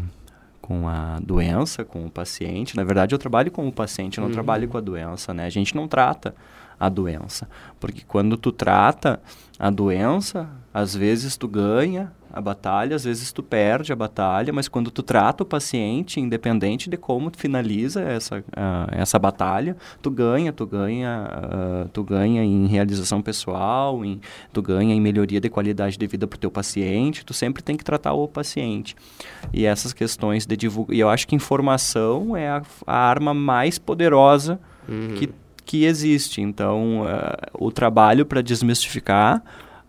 com 0.63 0.87
a 0.87 1.19
doença, 1.19 1.83
com 1.83 2.05
o 2.05 2.09
paciente. 2.09 2.77
Na 2.77 2.85
verdade, 2.85 3.13
eu 3.13 3.19
trabalho 3.19 3.51
com 3.51 3.67
o 3.67 3.71
paciente, 3.71 4.17
eu 4.17 4.21
não 4.21 4.29
uhum. 4.29 4.33
trabalho 4.33 4.65
com 4.69 4.77
a 4.77 4.81
doença, 4.81 5.33
né? 5.33 5.45
A 5.45 5.49
gente 5.49 5.75
não 5.75 5.89
trata 5.89 6.33
a 6.79 6.87
doença, 6.87 7.49
porque 7.81 8.01
quando 8.07 8.37
tu 8.37 8.49
trata 8.49 9.21
a 9.59 9.69
doença, 9.69 10.49
às 10.73 10.95
vezes 10.95 11.37
tu 11.37 11.47
ganha, 11.47 12.11
a 12.33 12.41
batalha, 12.41 12.95
às 12.95 13.03
vezes 13.03 13.31
tu 13.31 13.43
perde 13.43 13.93
a 13.93 13.95
batalha, 13.95 14.51
mas 14.51 14.67
quando 14.67 14.89
tu 14.89 15.03
trata 15.03 15.43
o 15.43 15.45
paciente, 15.45 16.19
independente 16.19 16.89
de 16.89 16.97
como 16.97 17.29
tu 17.29 17.37
finaliza 17.37 18.01
essa, 18.01 18.39
uh, 18.39 18.43
essa 18.91 19.19
batalha, 19.19 19.77
tu 20.01 20.09
ganha, 20.09 20.51
tu 20.51 20.65
ganha, 20.65 21.29
uh, 21.29 21.89
tu 21.89 22.03
ganha 22.03 22.43
em 22.43 22.65
realização 22.65 23.21
pessoal, 23.21 24.03
em, 24.03 24.19
tu 24.51 24.63
ganha 24.63 24.95
em 24.95 24.99
melhoria 24.99 25.39
de 25.39 25.47
qualidade 25.47 25.95
de 25.95 26.07
vida 26.07 26.25
para 26.25 26.37
o 26.37 26.39
teu 26.39 26.49
paciente, 26.49 27.23
tu 27.23 27.35
sempre 27.35 27.61
tem 27.61 27.77
que 27.77 27.83
tratar 27.83 28.13
o 28.13 28.27
paciente. 28.27 28.95
E 29.53 29.67
essas 29.67 29.93
questões 29.93 30.47
de 30.47 30.57
divulgação, 30.57 30.95
e 30.95 30.99
eu 31.01 31.09
acho 31.09 31.27
que 31.27 31.35
informação 31.35 32.35
é 32.35 32.49
a, 32.49 32.63
a 32.87 32.97
arma 32.97 33.31
mais 33.31 33.77
poderosa 33.77 34.59
uhum. 34.89 35.13
que, 35.19 35.29
que 35.63 35.85
existe. 35.85 36.41
Então, 36.41 37.03
uh, 37.03 37.63
o 37.63 37.71
trabalho 37.71 38.25
para 38.25 38.41
desmistificar 38.41 39.43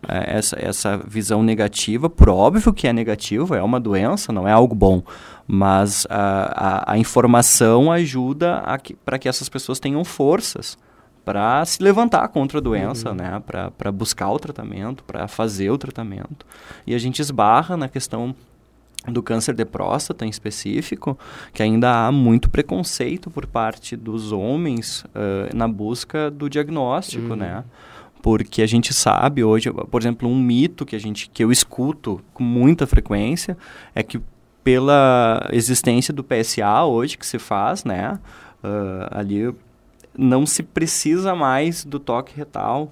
essa, 0.07 0.57
essa 0.59 0.97
visão 0.97 1.43
negativa, 1.43 2.09
por 2.09 2.29
óbvio 2.29 2.73
que 2.73 2.87
é 2.87 2.93
negativo, 2.93 3.55
é 3.55 3.61
uma 3.61 3.79
doença, 3.79 4.31
não 4.31 4.47
é 4.47 4.51
algo 4.51 4.75
bom, 4.75 5.03
mas 5.47 6.05
a, 6.09 6.87
a, 6.89 6.93
a 6.93 6.97
informação 6.97 7.91
ajuda 7.91 8.63
para 9.03 9.19
que 9.19 9.29
essas 9.29 9.49
pessoas 9.49 9.79
tenham 9.79 10.03
forças 10.03 10.77
para 11.23 11.65
se 11.65 11.81
levantar 11.81 12.27
contra 12.27 12.59
a 12.59 12.61
doença, 12.61 13.09
uhum. 13.09 13.15
né? 13.15 13.41
para 13.45 13.91
buscar 13.91 14.31
o 14.31 14.37
tratamento, 14.37 15.03
para 15.03 15.27
fazer 15.27 15.71
o 15.71 15.77
tratamento. 15.77 16.45
E 16.85 16.93
a 16.93 16.99
gente 16.99 17.19
esbarra 17.19 17.75
na 17.75 17.89
questão 17.89 18.35
do 19.07 19.21
câncer 19.21 19.53
de 19.53 19.65
próstata 19.65 20.25
em 20.25 20.29
específico, 20.29 21.17
que 21.53 21.61
ainda 21.61 22.07
há 22.07 22.11
muito 22.11 22.49
preconceito 22.49 23.29
por 23.29 23.45
parte 23.45 23.95
dos 23.95 24.31
homens 24.31 25.03
uh, 25.05 25.55
na 25.55 25.67
busca 25.67 26.29
do 26.29 26.49
diagnóstico, 26.49 27.31
uhum. 27.31 27.35
né? 27.35 27.63
Porque 28.25 28.63
a 28.63 28.65
gente 28.65 28.91
sabe 28.91 29.43
hoje, 29.43 29.71
por 29.71 30.01
exemplo, 30.01 30.27
um 30.27 30.35
mito 30.35 30.83
que 30.83 30.95
a 30.95 30.99
gente 30.99 31.29
que 31.29 31.43
eu 31.43 31.51
escuto 31.51 32.19
com 32.33 32.43
muita 32.43 32.87
frequência 32.87 33.55
é 33.93 34.01
que 34.01 34.19
pela 34.63 35.47
existência 35.53 36.11
do 36.11 36.23
PSA 36.23 36.85
hoje 36.85 37.19
que 37.19 37.27
se 37.27 37.37
faz, 37.37 37.83
né, 37.83 38.19
uh, 38.63 39.07
ali 39.11 39.53
não 40.17 40.43
se 40.43 40.63
precisa 40.63 41.35
mais 41.35 41.85
do 41.85 41.99
toque 41.99 42.35
retal, 42.35 42.91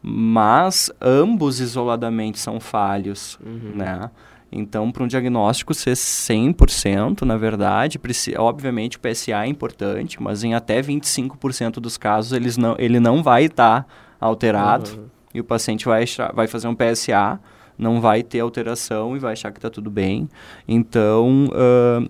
mas 0.00 0.92
ambos 1.00 1.58
isoladamente 1.58 2.38
são 2.38 2.60
falhos, 2.60 3.40
uhum. 3.44 3.72
né? 3.74 4.10
Então, 4.52 4.92
para 4.92 5.02
um 5.02 5.08
diagnóstico 5.08 5.74
ser 5.74 5.94
100%, 5.94 7.22
na 7.22 7.36
verdade, 7.36 7.98
obviamente 8.38 8.96
o 8.96 9.00
PSA 9.00 9.44
é 9.44 9.48
importante, 9.48 10.22
mas 10.22 10.44
em 10.44 10.54
até 10.54 10.80
25% 10.80 11.80
dos 11.80 11.96
casos 11.96 12.30
eles 12.32 12.56
não, 12.56 12.76
ele 12.78 13.00
não 13.00 13.24
vai 13.24 13.46
estar 13.46 13.82
tá 13.82 14.11
alterado 14.22 14.90
uhum. 14.90 15.06
e 15.34 15.40
o 15.40 15.44
paciente 15.44 15.84
vai, 15.84 16.04
vai 16.32 16.46
fazer 16.46 16.68
um 16.68 16.74
PSA, 16.74 17.40
não 17.76 18.00
vai 18.00 18.22
ter 18.22 18.40
alteração 18.40 19.16
e 19.16 19.18
vai 19.18 19.32
achar 19.32 19.50
que 19.50 19.58
está 19.58 19.68
tudo 19.68 19.90
bem. 19.90 20.28
Então, 20.68 21.46
uh, 21.46 22.08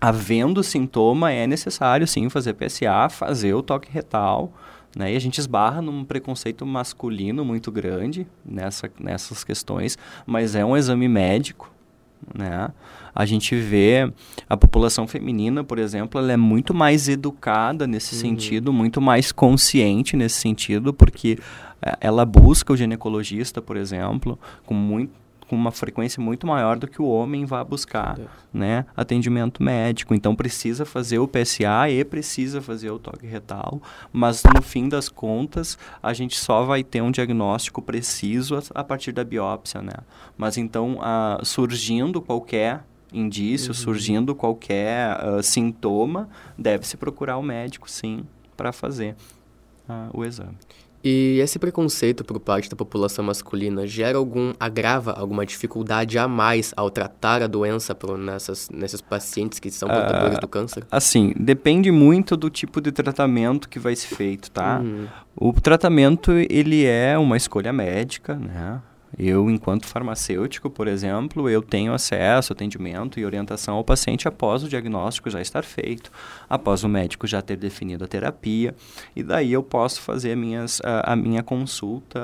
havendo 0.00 0.62
sintoma, 0.62 1.32
é 1.32 1.46
necessário 1.46 2.06
sim 2.06 2.28
fazer 2.28 2.54
PSA, 2.54 3.08
fazer 3.10 3.54
o 3.54 3.62
toque 3.62 3.90
retal. 3.90 4.52
Né? 4.96 5.14
E 5.14 5.16
a 5.16 5.20
gente 5.20 5.38
esbarra 5.38 5.82
num 5.82 6.04
preconceito 6.04 6.64
masculino 6.64 7.44
muito 7.44 7.72
grande 7.72 8.26
nessa, 8.44 8.90
nessas 9.00 9.42
questões, 9.42 9.98
mas 10.24 10.54
é 10.54 10.64
um 10.64 10.76
exame 10.76 11.08
médico 11.08 11.72
né? 12.34 12.70
A 13.14 13.26
gente 13.26 13.54
vê 13.54 14.10
a 14.48 14.56
população 14.56 15.06
feminina, 15.06 15.62
por 15.62 15.78
exemplo, 15.78 16.20
ela 16.20 16.32
é 16.32 16.36
muito 16.36 16.72
mais 16.72 17.08
educada 17.08 17.86
nesse 17.86 18.14
uhum. 18.14 18.20
sentido, 18.20 18.72
muito 18.72 19.00
mais 19.00 19.30
consciente 19.30 20.16
nesse 20.16 20.36
sentido, 20.40 20.94
porque 20.94 21.38
é, 21.82 21.96
ela 22.00 22.24
busca 22.24 22.72
o 22.72 22.76
ginecologista, 22.76 23.60
por 23.60 23.76
exemplo, 23.76 24.38
com 24.64 24.74
muito 24.74 25.21
com 25.52 25.56
uma 25.56 25.70
frequência 25.70 26.18
muito 26.18 26.46
maior 26.46 26.78
do 26.78 26.88
que 26.88 27.02
o 27.02 27.04
homem 27.04 27.44
vai 27.44 27.62
buscar, 27.62 28.18
né, 28.50 28.86
atendimento 28.96 29.62
médico. 29.62 30.14
Então 30.14 30.34
precisa 30.34 30.86
fazer 30.86 31.18
o 31.18 31.28
PSA 31.28 31.90
e 31.90 32.02
precisa 32.06 32.62
fazer 32.62 32.90
o 32.90 32.98
toque 32.98 33.26
retal, 33.26 33.82
mas 34.10 34.42
no 34.44 34.62
fim 34.62 34.88
das 34.88 35.10
contas 35.10 35.76
a 36.02 36.14
gente 36.14 36.38
só 36.38 36.64
vai 36.64 36.82
ter 36.82 37.02
um 37.02 37.10
diagnóstico 37.10 37.82
preciso 37.82 38.56
a, 38.56 38.62
a 38.80 38.82
partir 38.82 39.12
da 39.12 39.22
biópsia, 39.22 39.82
né? 39.82 39.92
Mas 40.38 40.56
então 40.56 40.96
a, 41.02 41.38
surgindo 41.44 42.22
qualquer 42.22 42.82
indício, 43.12 43.68
uhum. 43.68 43.74
surgindo 43.74 44.34
qualquer 44.34 45.22
uh, 45.22 45.42
sintoma, 45.42 46.30
deve-se 46.56 46.96
procurar 46.96 47.36
o 47.36 47.42
médico, 47.42 47.90
sim, 47.90 48.24
para 48.56 48.72
fazer 48.72 49.16
uh, 49.86 50.18
o 50.18 50.24
exame. 50.24 50.56
E 51.04 51.38
esse 51.40 51.58
preconceito 51.58 52.24
por 52.24 52.38
parte 52.38 52.70
da 52.70 52.76
população 52.76 53.24
masculina 53.24 53.86
gera 53.86 54.18
algum, 54.18 54.52
agrava 54.60 55.12
alguma 55.12 55.44
dificuldade 55.44 56.16
a 56.16 56.28
mais 56.28 56.72
ao 56.76 56.90
tratar 56.90 57.42
a 57.42 57.46
doença 57.46 57.94
por, 57.94 58.16
nessas, 58.16 58.70
nesses 58.70 59.00
pacientes 59.00 59.58
que 59.58 59.70
são 59.70 59.88
portadores 59.88 60.38
do 60.38 60.46
câncer? 60.46 60.84
Assim, 60.90 61.32
depende 61.36 61.90
muito 61.90 62.36
do 62.36 62.48
tipo 62.48 62.80
de 62.80 62.92
tratamento 62.92 63.68
que 63.68 63.78
vai 63.78 63.96
ser 63.96 64.14
feito, 64.14 64.50
tá? 64.50 64.78
Uhum. 64.78 65.06
O 65.34 65.52
tratamento, 65.52 66.30
ele 66.32 66.84
é 66.84 67.18
uma 67.18 67.36
escolha 67.36 67.72
médica, 67.72 68.36
né? 68.36 68.80
Eu, 69.18 69.50
enquanto 69.50 69.86
farmacêutico, 69.86 70.70
por 70.70 70.88
exemplo, 70.88 71.48
eu 71.48 71.60
tenho 71.60 71.92
acesso, 71.92 72.52
atendimento 72.52 73.20
e 73.20 73.24
orientação 73.24 73.74
ao 73.74 73.84
paciente 73.84 74.26
após 74.26 74.62
o 74.62 74.68
diagnóstico 74.68 75.28
já 75.28 75.40
estar 75.40 75.64
feito, 75.64 76.10
após 76.48 76.82
o 76.82 76.88
médico 76.88 77.26
já 77.26 77.42
ter 77.42 77.56
definido 77.56 78.04
a 78.04 78.08
terapia, 78.08 78.74
e 79.14 79.22
daí 79.22 79.52
eu 79.52 79.62
posso 79.62 80.00
fazer 80.00 80.36
minhas, 80.36 80.80
a, 80.82 81.12
a 81.12 81.16
minha 81.16 81.42
consulta 81.42 82.18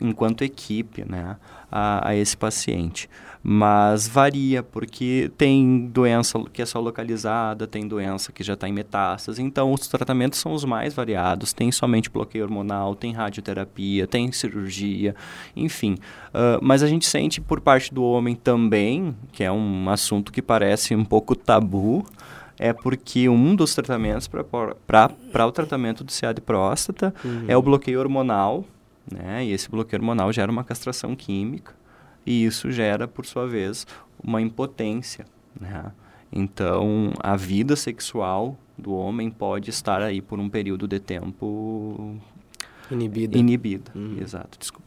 enquanto 0.00 0.42
equipe 0.42 1.04
né, 1.04 1.36
a, 1.70 2.08
a 2.08 2.16
esse 2.16 2.36
paciente 2.36 3.08
mas 3.46 4.08
varia, 4.08 4.62
porque 4.62 5.30
tem 5.36 5.86
doença 5.92 6.42
que 6.50 6.62
é 6.62 6.64
só 6.64 6.80
localizada, 6.80 7.66
tem 7.66 7.86
doença 7.86 8.32
que 8.32 8.42
já 8.42 8.54
está 8.54 8.66
em 8.66 8.72
metástase, 8.72 9.42
então 9.42 9.70
os 9.70 9.86
tratamentos 9.86 10.38
são 10.38 10.54
os 10.54 10.64
mais 10.64 10.94
variados, 10.94 11.52
tem 11.52 11.70
somente 11.70 12.08
bloqueio 12.08 12.44
hormonal, 12.44 12.94
tem 12.94 13.12
radioterapia, 13.12 14.06
tem 14.06 14.32
cirurgia, 14.32 15.14
enfim. 15.54 15.98
Uh, 16.28 16.58
mas 16.62 16.82
a 16.82 16.86
gente 16.86 17.04
sente 17.04 17.38
por 17.38 17.60
parte 17.60 17.92
do 17.92 18.02
homem 18.02 18.34
também, 18.34 19.14
que 19.30 19.44
é 19.44 19.52
um 19.52 19.90
assunto 19.90 20.32
que 20.32 20.40
parece 20.40 20.96
um 20.96 21.04
pouco 21.04 21.36
tabu, 21.36 22.02
é 22.58 22.72
porque 22.72 23.28
um 23.28 23.54
dos 23.54 23.74
tratamentos 23.74 24.26
para 24.26 25.46
o 25.46 25.52
tratamento 25.52 26.02
do 26.02 26.10
CA 26.10 26.32
de 26.32 26.40
próstata 26.40 27.14
uhum. 27.22 27.44
é 27.46 27.54
o 27.54 27.60
bloqueio 27.60 28.00
hormonal, 28.00 28.64
né? 29.10 29.44
E 29.44 29.52
esse 29.52 29.70
bloqueio 29.70 30.00
hormonal 30.00 30.32
gera 30.32 30.50
uma 30.50 30.64
castração 30.64 31.14
química 31.14 31.74
e 32.26 32.44
isso 32.44 32.70
gera, 32.70 33.06
por 33.06 33.26
sua 33.26 33.46
vez, 33.46 33.86
uma 34.22 34.40
impotência. 34.40 35.26
Né? 35.60 35.92
Então, 36.32 37.12
a 37.20 37.36
vida 37.36 37.76
sexual 37.76 38.56
do 38.76 38.94
homem 38.94 39.30
pode 39.30 39.70
estar 39.70 40.02
aí 40.02 40.20
por 40.20 40.38
um 40.40 40.48
período 40.48 40.88
de 40.88 40.98
tempo 40.98 42.16
inibida. 42.90 43.38
Inibida, 43.38 43.92
uhum. 43.94 44.16
exato. 44.20 44.58
Desculpa. 44.58 44.84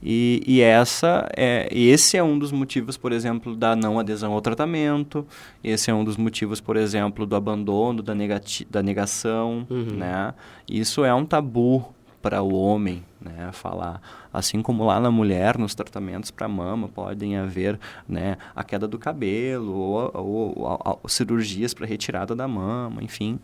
E, 0.00 0.42
e, 0.46 0.60
essa 0.60 1.28
é, 1.36 1.68
esse 1.72 2.16
é 2.16 2.22
um 2.22 2.38
dos 2.38 2.52
motivos, 2.52 2.96
por 2.96 3.10
exemplo, 3.10 3.56
da 3.56 3.74
não 3.74 3.98
adesão 3.98 4.32
ao 4.32 4.40
tratamento. 4.40 5.26
Esse 5.62 5.90
é 5.90 5.94
um 5.94 6.04
dos 6.04 6.16
motivos, 6.16 6.60
por 6.60 6.76
exemplo, 6.76 7.26
do 7.26 7.34
abandono, 7.34 8.00
da, 8.00 8.14
negati 8.14 8.64
da 8.64 8.80
negação. 8.80 9.66
Uhum. 9.68 9.96
Né? 9.96 10.32
Isso 10.68 11.04
é 11.04 11.12
um 11.12 11.24
tabu 11.24 11.92
para 12.20 12.42
o 12.42 12.52
homem 12.52 13.04
né, 13.20 13.50
falar. 13.52 14.00
Assim 14.32 14.60
como 14.60 14.84
lá 14.84 15.00
na 15.00 15.10
mulher, 15.10 15.56
nos 15.58 15.74
tratamentos 15.74 16.30
para 16.30 16.48
mama, 16.48 16.88
podem 16.88 17.36
haver 17.36 17.78
né, 18.08 18.36
a 18.54 18.64
queda 18.64 18.86
do 18.86 18.98
cabelo 18.98 19.74
ou, 19.74 20.10
ou, 20.14 20.58
ou, 20.58 21.00
ou 21.02 21.08
cirurgias 21.08 21.74
para 21.74 21.86
retirada 21.86 22.34
da 22.34 22.48
mama, 22.48 23.02
enfim. 23.02 23.38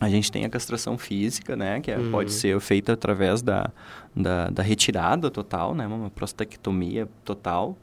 A 0.00 0.08
gente 0.08 0.30
tem 0.30 0.44
a 0.44 0.48
castração 0.48 0.98
física, 0.98 1.54
né, 1.54 1.80
que 1.80 1.90
é, 1.90 1.96
uhum. 1.96 2.10
pode 2.10 2.32
ser 2.32 2.58
feita 2.60 2.92
através 2.92 3.42
da, 3.42 3.70
da, 4.14 4.50
da, 4.50 4.62
retirada 4.62 5.30
total, 5.30 5.74
né, 5.74 5.86
uma 5.86 6.10
prostatectomia 6.10 7.08
total, 7.24 7.78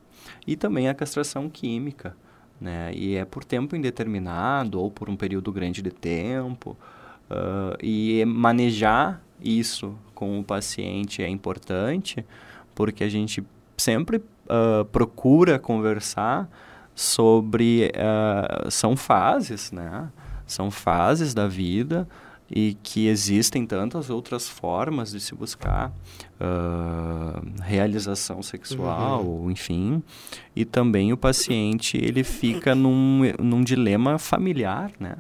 e 0.46 0.58
também 0.58 0.90
a 0.90 0.94
castração 0.94 1.50
química, 1.50 2.16
né, 2.60 2.92
e 2.94 3.16
é 3.16 3.24
por 3.24 3.46
tempo 3.46 3.78
indeterminado 3.78 4.80
ou 4.80 4.92
por 4.92 5.10
um 5.10 5.16
período 5.16 5.54
grande 5.54 5.82
de 5.82 5.90
tempo, 5.90 6.78
uh, 7.32 7.78
e 7.82 8.24
manejar 8.26 9.24
isso 9.42 9.96
com 10.14 10.40
o 10.40 10.44
paciente 10.44 11.24
é 11.24 11.30
importante, 11.30 12.26
porque 12.76 13.04
a 13.04 13.10
gente 13.10 13.44
sempre 13.78 14.18
uh, 14.18 14.86
procura 14.92 15.58
conversar 15.58 16.50
sobre. 16.94 17.92
Uh, 17.96 18.70
são 18.70 18.96
fases, 18.96 19.72
né? 19.72 20.10
São 20.46 20.70
fases 20.70 21.34
da 21.34 21.48
vida 21.48 22.08
e 22.54 22.78
que 22.84 23.08
existem 23.08 23.66
tantas 23.66 24.10
outras 24.10 24.50
formas 24.50 25.12
de 25.12 25.22
se 25.22 25.34
buscar 25.34 25.90
uh, 25.90 27.62
realização 27.64 28.44
sexual, 28.44 29.24
uhum. 29.24 29.50
enfim, 29.50 30.04
e 30.54 30.66
também 30.66 31.14
o 31.14 31.18
paciente 31.18 31.98
ele 31.98 32.26
fica 32.26 32.76
num, 32.76 33.22
num 33.40 33.64
dilema 33.64 34.20
familiar, 34.20 34.92
né? 35.00 35.16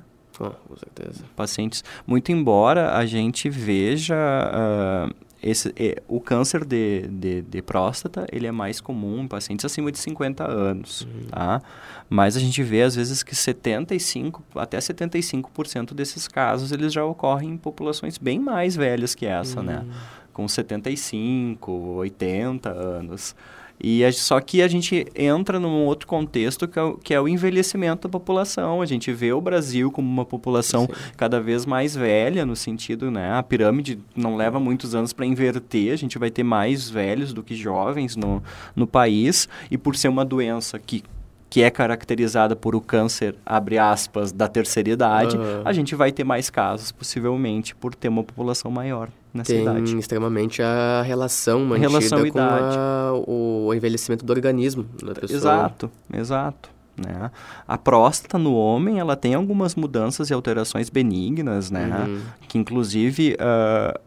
Com 0.50 0.75
certeza. 0.75 1.24
Pacientes, 1.36 1.83
muito 2.05 2.31
embora 2.31 2.95
a 2.95 3.05
gente 3.05 3.50
veja 3.50 4.15
uh, 4.15 5.13
esse, 5.41 5.74
o 6.07 6.19
câncer 6.19 6.63
de, 6.63 7.07
de, 7.07 7.41
de, 7.41 7.62
próstata, 7.62 8.27
ele 8.31 8.45
é 8.45 8.51
mais 8.51 8.79
comum 8.79 9.24
em 9.24 9.27
pacientes 9.27 9.65
acima 9.65 9.91
de 9.91 9.98
50 9.98 10.50
anos, 10.50 11.01
uhum. 11.01 11.25
tá? 11.29 11.62
Mas 12.10 12.38
a 12.38 12.39
gente 12.39 12.62
vê, 12.62 12.83
às 12.83 12.95
vezes, 12.95 13.24
que 13.24 13.36
75, 13.36 14.43
até 14.55 14.77
75% 14.77 15.93
desses 15.93 16.27
casos, 16.27 16.71
eles 16.71 16.93
já 16.93 17.03
ocorrem 17.03 17.51
em 17.51 17.57
populações 17.57 18.17
bem 18.17 18.39
mais 18.39 18.75
velhas 18.75 19.15
que 19.15 19.25
essa, 19.25 19.63
né? 19.63 19.79
uhum. 19.79 19.88
né? 19.88 19.93
Com 20.31 20.48
75, 20.48 21.71
80 21.71 22.69
anos. 22.69 23.36
E 23.84 24.06
a, 24.06 24.12
só 24.12 24.40
que 24.40 24.62
a 24.62 24.68
gente 24.68 25.06
entra 25.16 25.60
num 25.60 25.86
outro 25.86 26.08
contexto 26.08 26.68
que 26.68 26.78
é, 26.78 26.82
o, 26.82 26.98
que 26.98 27.14
é, 27.14 27.22
o 27.22 27.28
envelhecimento 27.28 28.08
da 28.08 28.12
população. 28.12 28.82
A 28.82 28.86
gente 28.86 29.12
vê 29.12 29.34
o 29.34 29.42
Brasil 29.42 29.92
como 29.92 30.08
uma 30.08 30.26
população 30.26 30.86
Sim. 30.86 31.12
cada 31.18 31.40
vez 31.40 31.66
mais 31.66 31.96
velha, 31.96 32.46
no 32.46 32.56
sentido, 32.56 33.10
né? 33.10 33.34
A 33.34 33.44
pirâmide 33.44 34.00
não 34.16 34.36
leva 34.36 34.60
muitos 34.60 34.94
anos 34.94 35.14
para 35.14 35.26
inverter, 35.26 35.94
a 35.94 35.98
gente 35.98 36.18
vai 36.20 36.30
ter 36.30 36.44
mais 36.44 36.90
velhos 36.90 37.34
do 37.34 37.42
que 37.42 37.56
jovens 37.56 38.16
no, 38.16 38.44
no 38.76 38.86
país. 38.86 39.48
E 39.70 39.78
por 39.78 39.96
ser 39.96 40.08
uma 40.10 40.26
doença 40.26 40.78
que 40.80 41.04
que 41.51 41.62
é 41.62 41.70
caracterizada 41.70 42.55
por 42.55 42.74
o 42.77 42.79
câncer, 42.79 43.36
abre 43.46 43.77
aspas, 43.77 44.31
da 44.31 44.48
terceira 44.48 44.89
idade, 44.89 45.36
uhum. 45.36 45.62
a 45.65 45.74
gente 45.74 45.93
vai 45.96 46.10
ter 46.10 46.24
mais 46.24 46.50
casos, 46.50 46.93
possivelmente, 46.93 47.75
por 47.75 47.93
ter 47.93 48.08
uma 48.08 48.24
população 48.24 48.72
maior 48.72 49.10
nessa 49.34 49.51
Tem 49.51 49.62
idade. 49.62 49.98
extremamente 49.98 50.62
a 50.62 51.01
relação 51.01 51.65
mantida 51.65 51.89
relação 51.89 52.29
com 52.29 52.39
a, 52.39 53.12
o 53.27 53.74
envelhecimento 53.74 54.24
do 54.24 54.31
organismo 54.31 54.86
da 55.03 55.13
pessoa. 55.13 55.38
Exato, 55.38 55.91
exato. 56.13 56.70
Né? 56.96 57.29
A 57.67 57.77
próstata 57.77 58.38
no 58.38 58.55
homem, 58.55 59.00
ela 59.00 59.17
tem 59.17 59.34
algumas 59.34 59.75
mudanças 59.75 60.29
e 60.29 60.34
alterações 60.34 60.89
benignas, 60.89 61.70
né? 61.70 62.05
Uhum. 62.08 62.22
Que, 62.48 62.58
inclusive, 62.60 63.34
uh, 63.34 64.00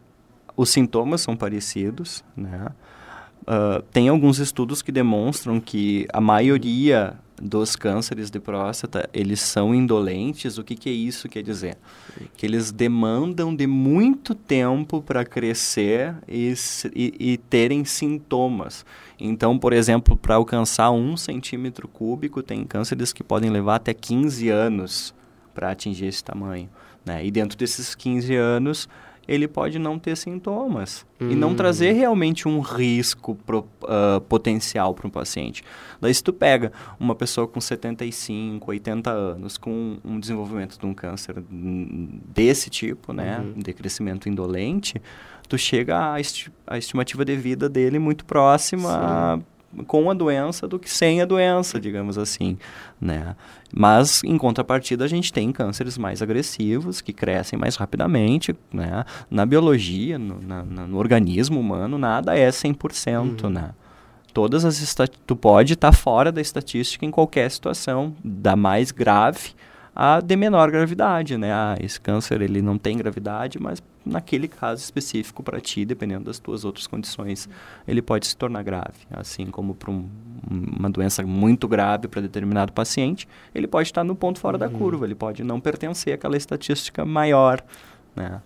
os 0.56 0.70
sintomas 0.70 1.20
são 1.20 1.36
parecidos, 1.36 2.24
né? 2.34 2.68
Uh, 3.42 3.82
tem 3.92 4.08
alguns 4.08 4.38
estudos 4.38 4.80
que 4.80 4.90
demonstram 4.90 5.60
que 5.60 6.06
a 6.10 6.22
maioria 6.22 7.18
dos 7.40 7.74
cânceres 7.76 8.30
de 8.30 8.38
próstata, 8.38 9.08
eles 9.12 9.40
são 9.40 9.74
indolentes. 9.74 10.58
O 10.58 10.64
que, 10.64 10.74
que 10.74 10.88
é 10.88 10.92
isso 10.92 11.28
quer 11.28 11.42
dizer? 11.42 11.76
Que 12.36 12.46
eles 12.46 12.70
demandam 12.70 13.54
de 13.54 13.66
muito 13.66 14.34
tempo 14.34 15.02
para 15.02 15.24
crescer 15.24 16.14
e, 16.28 16.54
e, 16.94 17.32
e, 17.32 17.36
terem 17.36 17.84
sintomas. 17.84 18.84
Então, 19.18 19.58
por 19.58 19.72
exemplo, 19.72 20.16
para 20.16 20.36
alcançar 20.36 20.90
um 20.90 21.16
centímetro 21.16 21.88
cúbico, 21.88 22.42
tem 22.42 22.64
cânceres 22.64 23.12
que 23.12 23.24
podem 23.24 23.50
levar 23.50 23.76
até 23.76 23.92
15 23.92 24.48
anos 24.48 25.14
para 25.52 25.70
atingir 25.70 26.06
esse 26.06 26.22
tamanho. 26.22 26.68
Né? 27.04 27.24
E 27.24 27.30
dentro 27.30 27.56
desses 27.58 27.94
15 27.94 28.34
anos, 28.34 28.88
ele 29.26 29.48
pode 29.48 29.78
não 29.78 29.98
ter 29.98 30.16
sintomas 30.16 31.06
hum. 31.20 31.30
e 31.30 31.34
não 31.34 31.50
hum. 31.50 31.54
trazer 31.54 31.92
realmente 31.92 32.48
um 32.48 32.60
risco 32.60 33.34
pro, 33.34 33.66
uh, 33.82 34.20
potencial 34.28 34.94
para 34.94 35.06
um 35.06 35.10
paciente. 35.10 35.62
Daí 36.00 36.14
se 36.14 36.22
tu 36.22 36.32
pega 36.32 36.72
uma 36.98 37.14
pessoa 37.14 37.46
com 37.46 37.60
75, 37.60 38.70
80 38.70 39.10
anos 39.10 39.56
com 39.56 39.98
um 40.04 40.18
desenvolvimento 40.18 40.78
de 40.78 40.86
um 40.86 40.94
câncer 40.94 41.42
desse 41.50 42.70
tipo, 42.70 43.12
né, 43.12 43.40
uhum. 43.40 43.60
de 43.60 43.72
crescimento 43.72 44.28
indolente, 44.28 45.00
tu 45.48 45.56
chega 45.56 46.12
à 46.12 46.20
esti 46.20 46.52
estimativa 46.72 47.24
de 47.24 47.36
vida 47.36 47.68
dele 47.68 47.98
muito 47.98 48.24
próxima 48.24 48.90
a 48.90 49.38
com 49.86 50.10
a 50.10 50.14
doença 50.14 50.66
do 50.66 50.78
que 50.78 50.90
sem 50.90 51.20
a 51.20 51.24
doença, 51.24 51.80
digamos 51.80 52.18
assim, 52.18 52.58
né? 53.00 53.36
Mas, 53.74 54.22
em 54.24 54.38
contrapartida, 54.38 55.04
a 55.04 55.08
gente 55.08 55.32
tem 55.32 55.50
cânceres 55.50 55.98
mais 55.98 56.22
agressivos, 56.22 57.00
que 57.00 57.12
crescem 57.12 57.58
mais 57.58 57.76
rapidamente, 57.76 58.54
né? 58.72 59.04
Na 59.30 59.44
biologia, 59.44 60.18
no, 60.18 60.40
na, 60.40 60.62
no 60.62 60.98
organismo 60.98 61.58
humano, 61.58 61.98
nada 61.98 62.36
é 62.36 62.48
100%, 62.48 63.44
uhum. 63.44 63.50
né? 63.50 63.70
Todas 64.32 64.64
as 64.64 64.94
tu 65.26 65.36
pode 65.36 65.74
estar 65.74 65.90
tá 65.90 65.96
fora 65.96 66.32
da 66.32 66.40
estatística 66.40 67.06
em 67.06 67.10
qualquer 67.10 67.50
situação, 67.50 68.14
da 68.24 68.56
mais 68.56 68.90
grave 68.90 69.54
a 69.94 70.20
de 70.20 70.36
menor 70.36 70.70
gravidade, 70.70 71.38
né? 71.38 71.52
Ah, 71.52 71.76
esse 71.80 72.00
câncer 72.00 72.42
ele 72.42 72.60
não 72.60 72.76
tem 72.76 72.96
gravidade, 72.96 73.60
mas 73.60 73.80
naquele 74.04 74.48
caso 74.48 74.82
específico 74.82 75.42
para 75.42 75.60
ti, 75.60 75.84
dependendo 75.84 76.24
das 76.24 76.38
tuas 76.38 76.64
outras 76.64 76.86
condições, 76.86 77.48
ele 77.86 78.02
pode 78.02 78.26
se 78.26 78.36
tornar 78.36 78.62
grave. 78.62 79.06
Assim 79.10 79.46
como 79.46 79.74
para 79.74 79.90
um, 79.90 80.08
uma 80.50 80.90
doença 80.90 81.22
muito 81.22 81.66
grave 81.66 82.08
para 82.08 82.20
determinado 82.20 82.72
paciente, 82.72 83.26
ele 83.54 83.66
pode 83.66 83.88
estar 83.88 84.04
no 84.04 84.14
ponto 84.14 84.38
fora 84.38 84.56
uhum. 84.56 84.60
da 84.60 84.68
curva, 84.68 85.04
ele 85.04 85.14
pode 85.14 85.42
não 85.42 85.60
pertencer 85.60 86.14
àquela 86.14 86.36
estatística 86.36 87.04
maior, 87.04 87.62
né? 88.14 88.40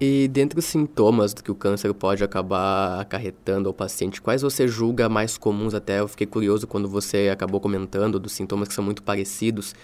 E 0.00 0.26
dentre 0.26 0.58
os 0.58 0.64
sintomas 0.64 1.32
que 1.32 1.50
o 1.50 1.54
câncer 1.54 1.94
pode 1.94 2.24
acabar 2.24 3.00
acarretando 3.00 3.68
ao 3.68 3.72
paciente, 3.72 4.20
quais 4.20 4.42
você 4.42 4.66
julga 4.66 5.08
mais 5.08 5.38
comuns 5.38 5.74
até? 5.74 6.00
Eu 6.00 6.08
fiquei 6.08 6.26
curioso 6.26 6.66
quando 6.66 6.88
você 6.88 7.28
acabou 7.32 7.60
comentando 7.60 8.18
dos 8.18 8.32
sintomas 8.32 8.66
que 8.66 8.74
são 8.74 8.82
muito 8.82 9.00
parecidos. 9.00 9.76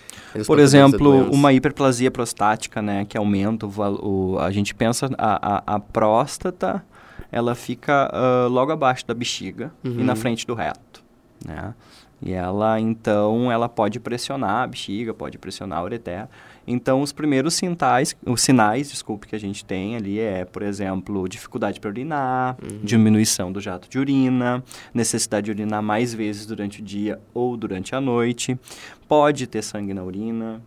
Por 0.45 0.59
exemplo, 0.59 1.31
uma 1.31 1.53
hiperplasia 1.53 2.11
prostática, 2.11 2.83
né, 2.83 3.05
que 3.05 3.17
aumenta 3.17 3.65
o, 3.65 3.71
o 4.35 4.39
a 4.41 4.51
gente 4.51 4.75
pensa 4.75 5.09
a, 5.17 5.57
a, 5.57 5.77
a 5.77 5.79
próstata, 5.79 6.85
ela 7.31 7.55
fica 7.55 8.11
uh, 8.13 8.49
logo 8.49 8.73
abaixo 8.73 9.07
da 9.07 9.15
bexiga 9.15 9.71
uhum. 9.85 10.01
e 10.01 10.03
na 10.03 10.15
uhum. 10.15 10.19
frente 10.19 10.45
do 10.45 10.55
reto, 10.55 11.01
né? 11.45 11.75
E 12.21 12.33
ela, 12.33 12.81
então, 12.81 13.53
ela 13.53 13.69
pode 13.69 14.01
pressionar 14.01 14.65
a 14.65 14.67
bexiga, 14.67 15.15
pode 15.15 15.39
pressionar 15.39 15.79
a 15.79 15.83
ureter. 15.85 16.29
Então, 16.71 17.01
os 17.01 17.13
primeiros 17.13 17.55
sinais, 17.55 18.15
os 18.27 18.43
sinais, 18.43 18.91
desculpe, 18.91 19.27
que 19.27 19.35
a 19.35 19.41
gente 19.41 19.65
tem 19.65 19.97
ali 19.97 20.21
é, 20.21 20.45
por 20.45 20.63
exemplo, 20.63 21.27
dificuldade 21.27 21.81
para 21.81 21.89
urinar, 21.89 22.59
uhum. 22.63 22.81
diminuição 22.85 23.51
do 23.51 23.59
jato 23.59 23.89
de 23.89 23.99
urina, 23.99 24.63
necessidade 24.93 25.47
de 25.47 25.51
urinar 25.51 25.83
mais 25.83 26.13
vezes 26.13 26.45
durante 26.45 26.83
o 26.83 26.85
dia 26.85 27.19
ou 27.33 27.57
durante 27.57 27.95
a 27.95 28.01
noite. 28.03 28.59
Pode 29.09 29.47
ter 29.47 29.63
sangue 29.63 29.95
na 29.95 30.05
urina, 30.05 30.61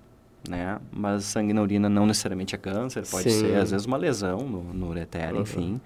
né? 0.49 0.79
Mas 0.91 1.25
sangue 1.25 1.53
na 1.53 1.61
urina 1.61 1.87
não 1.87 2.07
necessariamente 2.07 2.55
é 2.55 2.57
câncer, 2.57 3.05
pode 3.05 3.29
Sim. 3.29 3.39
ser, 3.39 3.57
às 3.57 3.69
vezes, 3.69 3.85
uma 3.85 3.97
lesão 3.97 4.39
no, 4.39 4.73
no 4.73 4.89
ureter, 4.89 5.35
uhum. 5.35 5.41
enfim. 5.41 5.81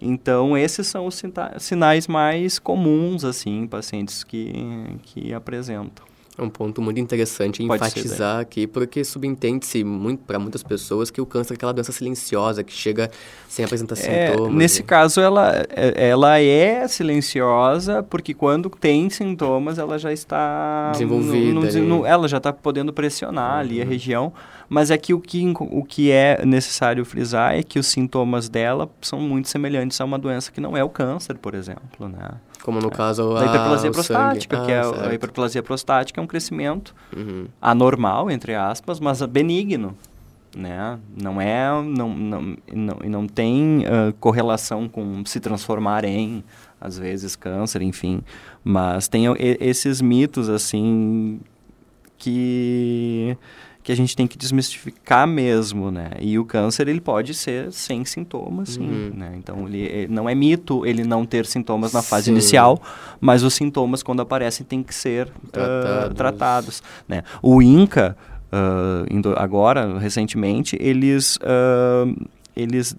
Então, 0.00 0.56
esses 0.56 0.86
são 0.86 1.06
os 1.06 1.22
sinais 1.58 2.08
mais 2.08 2.58
comuns, 2.58 3.26
assim, 3.26 3.64
em 3.64 3.66
pacientes 3.66 4.24
que, 4.24 4.54
que 5.02 5.34
apresentam. 5.34 6.09
É 6.40 6.42
um 6.42 6.48
ponto 6.48 6.80
muito 6.80 6.98
interessante 6.98 7.64
Pode 7.66 7.84
enfatizar 7.84 8.36
ser, 8.36 8.42
aqui, 8.42 8.66
porque 8.66 9.04
subentende-se 9.04 9.84
muito, 9.84 10.24
para 10.24 10.38
muitas 10.38 10.62
pessoas 10.62 11.10
que 11.10 11.20
o 11.20 11.26
câncer 11.26 11.52
é 11.52 11.56
aquela 11.56 11.72
doença 11.72 11.92
silenciosa 11.92 12.64
que 12.64 12.72
chega 12.72 13.10
sem 13.46 13.62
apresentar 13.62 13.94
é, 13.98 14.30
sintomas. 14.30 14.54
Nesse 14.54 14.80
e... 14.80 14.82
caso, 14.82 15.20
ela, 15.20 15.66
é, 15.68 16.08
ela 16.08 16.40
é 16.40 16.88
silenciosa 16.88 18.02
porque 18.02 18.32
quando 18.32 18.70
tem 18.70 19.10
sintomas, 19.10 19.78
ela 19.78 19.98
já 19.98 20.12
está 20.12 20.92
desenvolvida. 20.92 21.52
No, 21.52 21.60
no, 21.60 21.98
no, 21.98 22.06
ela 22.06 22.26
já 22.26 22.38
está 22.38 22.54
podendo 22.54 22.90
pressionar 22.90 23.56
uhum. 23.56 23.60
ali 23.60 23.80
a 23.80 23.84
uhum. 23.84 23.90
região. 23.90 24.32
Mas 24.66 24.90
é 24.90 24.96
que 24.96 25.12
o, 25.12 25.20
que 25.20 25.52
o 25.58 25.84
que 25.84 26.12
é 26.12 26.46
necessário 26.46 27.04
frisar 27.04 27.54
é 27.54 27.62
que 27.62 27.78
os 27.78 27.88
sintomas 27.88 28.48
dela 28.48 28.88
são 29.02 29.20
muito 29.20 29.48
semelhantes 29.48 30.00
a 30.00 30.04
uma 30.04 30.16
doença 30.16 30.52
que 30.52 30.60
não 30.60 30.76
é 30.76 30.84
o 30.84 30.88
câncer, 30.88 31.36
por 31.36 31.54
exemplo, 31.54 32.08
né? 32.08 32.30
Como 32.62 32.80
no 32.80 32.88
é. 32.88 32.90
caso 32.90 33.36
a, 33.36 33.40
a 33.40 33.46
hiperplasia 33.46 33.90
prostática, 33.90 34.58
ah, 34.58 34.64
que 34.64 34.72
é 34.72 34.82
certo. 34.82 35.04
a 35.04 35.14
hiperplasia 35.14 35.62
prostática 35.62 36.20
é 36.20 36.22
um 36.22 36.26
crescimento 36.26 36.94
uhum. 37.16 37.46
anormal, 37.60 38.30
entre 38.30 38.54
aspas, 38.54 39.00
mas 39.00 39.22
benigno. 39.22 39.96
Né? 40.56 40.98
Não 41.16 41.40
é, 41.40 41.70
não, 41.80 42.08
não, 42.08 42.56
não, 42.72 42.96
não 43.08 43.26
tem 43.28 43.84
uh, 43.84 44.12
correlação 44.18 44.88
com 44.88 45.24
se 45.24 45.38
transformar 45.38 46.04
em, 46.04 46.42
às 46.80 46.98
vezes, 46.98 47.36
câncer, 47.36 47.82
enfim. 47.82 48.20
Mas 48.64 49.06
tem 49.06 49.26
esses 49.38 50.00
mitos, 50.00 50.48
assim, 50.48 51.40
que 52.18 53.36
que 53.82 53.90
a 53.90 53.96
gente 53.96 54.14
tem 54.14 54.26
que 54.26 54.36
desmistificar 54.36 55.26
mesmo, 55.26 55.90
né? 55.90 56.10
E 56.20 56.38
o 56.38 56.44
câncer, 56.44 56.86
ele 56.88 57.00
pode 57.00 57.32
ser 57.32 57.72
sem 57.72 58.04
sintomas, 58.04 58.70
sim, 58.70 58.80
uhum. 58.80 59.12
né? 59.14 59.32
Então, 59.36 59.66
ele, 59.66 59.80
ele, 59.80 60.08
não 60.12 60.28
é 60.28 60.34
mito 60.34 60.84
ele 60.84 61.02
não 61.02 61.24
ter 61.24 61.46
sintomas 61.46 61.92
na 61.92 62.02
fase 62.02 62.26
sim. 62.26 62.32
inicial, 62.32 62.80
mas 63.20 63.42
os 63.42 63.54
sintomas, 63.54 64.02
quando 64.02 64.20
aparecem, 64.20 64.66
têm 64.66 64.82
que 64.82 64.94
ser 64.94 65.28
tratados, 65.50 66.10
uh, 66.10 66.14
tratados 66.14 66.82
né? 67.08 67.22
O 67.42 67.62
INCA, 67.62 68.16
uh, 68.52 69.34
agora, 69.36 69.98
recentemente, 69.98 70.76
eles... 70.80 71.36
Uh, 71.36 72.28
eles 72.56 72.96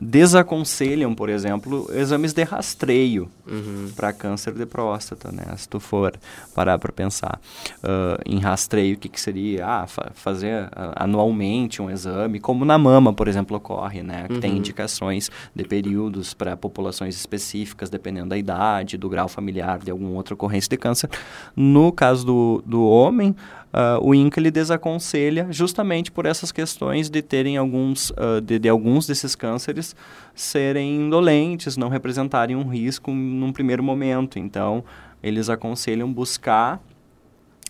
desaconselham, 0.00 1.14
por 1.14 1.28
exemplo, 1.28 1.88
exames 1.94 2.32
de 2.32 2.42
rastreio 2.42 3.28
uhum. 3.48 3.90
para 3.94 4.12
câncer 4.12 4.52
de 4.52 4.66
próstata, 4.66 5.30
né? 5.30 5.44
Se 5.56 5.68
tu 5.68 5.80
for 5.80 6.12
parar 6.54 6.78
para 6.78 6.92
pensar 6.92 7.40
uh, 7.78 8.20
em 8.26 8.38
rastreio, 8.38 8.96
o 8.96 8.98
que, 8.98 9.08
que 9.08 9.20
seria? 9.20 9.66
Ah, 9.66 9.86
fa 9.86 10.10
fazer 10.14 10.64
uh, 10.64 10.92
anualmente 10.96 11.80
um 11.80 11.88
exame, 11.88 12.40
como 12.40 12.64
na 12.64 12.76
mama, 12.76 13.12
por 13.12 13.28
exemplo, 13.28 13.56
ocorre, 13.56 14.02
né? 14.02 14.26
Que 14.26 14.34
uhum. 14.34 14.40
tem 14.40 14.56
indicações 14.56 15.30
de 15.54 15.64
períodos 15.64 16.34
para 16.34 16.56
populações 16.56 17.16
específicas, 17.16 17.88
dependendo 17.88 18.30
da 18.30 18.38
idade, 18.38 18.98
do 18.98 19.08
grau 19.08 19.28
familiar, 19.28 19.78
de 19.78 19.90
alguma 19.90 20.10
outra 20.10 20.34
ocorrência 20.34 20.68
de 20.68 20.76
câncer. 20.76 21.08
No 21.56 21.92
caso 21.92 22.26
do, 22.26 22.62
do 22.66 22.84
homem, 22.84 23.34
Uh, 23.72 24.06
o 24.06 24.14
INCA 24.14 24.38
ele 24.38 24.50
desaconselha 24.50 25.46
justamente 25.50 26.12
por 26.12 26.26
essas 26.26 26.52
questões 26.52 27.08
de 27.08 27.22
terem 27.22 27.56
alguns, 27.56 28.10
uh, 28.10 28.38
de, 28.42 28.58
de, 28.58 28.68
alguns 28.68 29.06
desses 29.06 29.34
cânceres 29.34 29.96
serem 30.34 30.96
indolentes, 30.96 31.78
não 31.78 31.88
representarem 31.88 32.54
um 32.54 32.68
risco 32.68 33.10
num 33.10 33.50
primeiro 33.50 33.82
momento. 33.82 34.38
Então, 34.38 34.84
eles 35.22 35.48
aconselham 35.48 36.12
buscar 36.12 36.82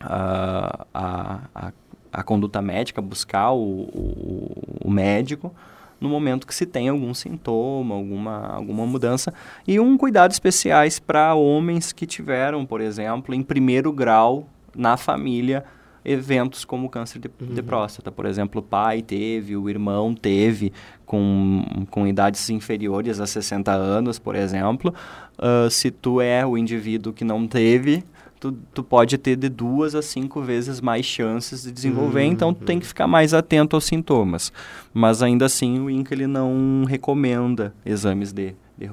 uh, 0.02 0.86
a, 0.92 1.40
a, 1.54 1.72
a, 2.12 2.22
conduta 2.24 2.60
médica, 2.60 3.00
buscar 3.00 3.52
o, 3.52 3.82
o, 3.82 4.78
o 4.84 4.90
médico 4.90 5.54
no 6.00 6.08
momento 6.08 6.48
que 6.48 6.54
se 6.54 6.66
tem 6.66 6.88
algum 6.88 7.14
sintoma, 7.14 7.94
alguma, 7.94 8.48
alguma 8.48 8.84
mudança. 8.84 9.32
E 9.68 9.78
um 9.78 9.96
cuidado 9.96 10.32
especiais 10.32 10.98
para 10.98 11.32
homens 11.36 11.92
que 11.92 12.06
tiveram, 12.06 12.66
por 12.66 12.80
exemplo, 12.80 13.32
em 13.32 13.40
primeiro 13.40 13.92
grau 13.92 14.48
na 14.74 14.96
família 14.96 15.64
eventos 16.04 16.64
como 16.64 16.88
câncer 16.88 17.18
de, 17.18 17.30
uhum. 17.40 17.54
de, 17.54 17.62
próstata. 17.62 18.10
Por 18.10 18.26
exemplo, 18.26 18.60
o 18.60 18.64
pai 18.64 19.02
teve, 19.02 19.56
o 19.56 19.68
irmão 19.68 20.14
teve, 20.14 20.72
com, 21.06 21.64
com 21.90 22.06
idades 22.06 22.48
inferiores 22.50 23.20
a 23.20 23.26
60 23.26 23.72
anos, 23.72 24.18
por 24.18 24.34
exemplo. 24.34 24.94
Uh, 25.38 25.70
se 25.70 25.90
tu 25.90 26.20
é 26.20 26.44
o 26.44 26.58
indivíduo 26.58 27.12
que 27.12 27.24
não 27.24 27.46
teve, 27.46 28.04
tu, 28.42 28.52
tu 28.74 28.82
pode 28.82 29.16
ter 29.18 29.36
de 29.36 29.48
duas 29.48 29.94
a 29.94 30.02
cinco 30.02 30.42
vezes 30.42 30.80
mais 30.80 31.06
chances 31.06 31.62
de 31.62 31.70
desenvolver, 31.70 32.24
uhum. 32.24 32.32
então 32.32 32.52
tu 32.52 32.64
tem 32.64 32.80
que 32.80 32.86
ficar 32.86 33.06
mais 33.06 33.32
atento 33.32 33.76
aos 33.76 33.84
sintomas. 33.84 34.52
Mas 34.92 35.22
ainda 35.22 35.46
assim, 35.46 35.78
o 35.78 35.88
INCA 35.88 36.14
ele 36.14 36.26
não 36.26 36.84
recomenda 36.84 37.72
exames 37.86 38.32
de, 38.32 38.54
de, 38.76 38.88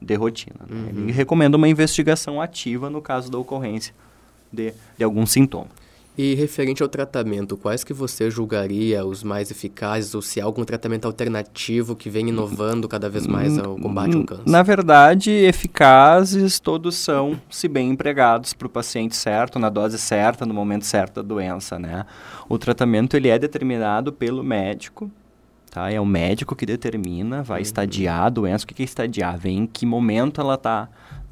de 0.00 0.14
rotina. 0.14 0.60
Né? 0.66 0.76
Uhum. 0.76 1.02
Ele 1.02 1.12
recomenda 1.12 1.56
uma 1.56 1.68
investigação 1.68 2.40
ativa 2.40 2.88
no 2.88 3.02
caso 3.02 3.30
da 3.30 3.36
ocorrência 3.36 3.94
de, 4.50 4.72
de 4.96 5.04
algum 5.04 5.26
sintoma. 5.26 5.68
E 6.16 6.34
referente 6.34 6.80
ao 6.80 6.88
tratamento, 6.88 7.56
quais 7.56 7.82
que 7.82 7.92
você 7.92 8.30
julgaria 8.30 9.04
os 9.04 9.24
mais 9.24 9.50
eficazes 9.50 10.14
ou 10.14 10.22
se 10.22 10.40
há 10.40 10.44
algum 10.44 10.64
tratamento 10.64 11.06
alternativo 11.06 11.96
que 11.96 12.08
vem 12.08 12.28
inovando 12.28 12.88
cada 12.88 13.10
vez 13.10 13.26
mais 13.26 13.58
ao 13.58 13.76
combate 13.76 14.16
ao 14.16 14.22
câncer? 14.22 14.48
Na 14.48 14.62
verdade, 14.62 15.32
eficazes 15.32 16.60
todos 16.60 16.94
são, 16.94 17.40
se 17.50 17.66
bem 17.66 17.90
empregados 17.90 18.52
para 18.52 18.66
o 18.66 18.70
paciente 18.70 19.16
certo, 19.16 19.58
na 19.58 19.68
dose 19.68 19.98
certa, 19.98 20.46
no 20.46 20.54
momento 20.54 20.86
certo 20.86 21.16
da 21.16 21.22
doença, 21.22 21.80
né? 21.80 22.06
O 22.48 22.58
tratamento 22.58 23.16
ele 23.16 23.28
é 23.28 23.36
determinado 23.36 24.12
pelo 24.12 24.44
médico, 24.44 25.10
tá? 25.68 25.90
É 25.90 26.00
o 26.00 26.06
médico 26.06 26.54
que 26.54 26.64
determina, 26.64 27.42
vai 27.42 27.58
uhum. 27.58 27.62
estadiar 27.62 28.26
a 28.26 28.28
doença. 28.28 28.64
O 28.64 28.68
que 28.68 28.80
é 28.80 28.84
estadiar? 28.84 29.36
Vem 29.36 29.58
em 29.58 29.66
que 29.66 29.84
momento 29.84 30.40
ela 30.40 30.54
está 30.54 30.88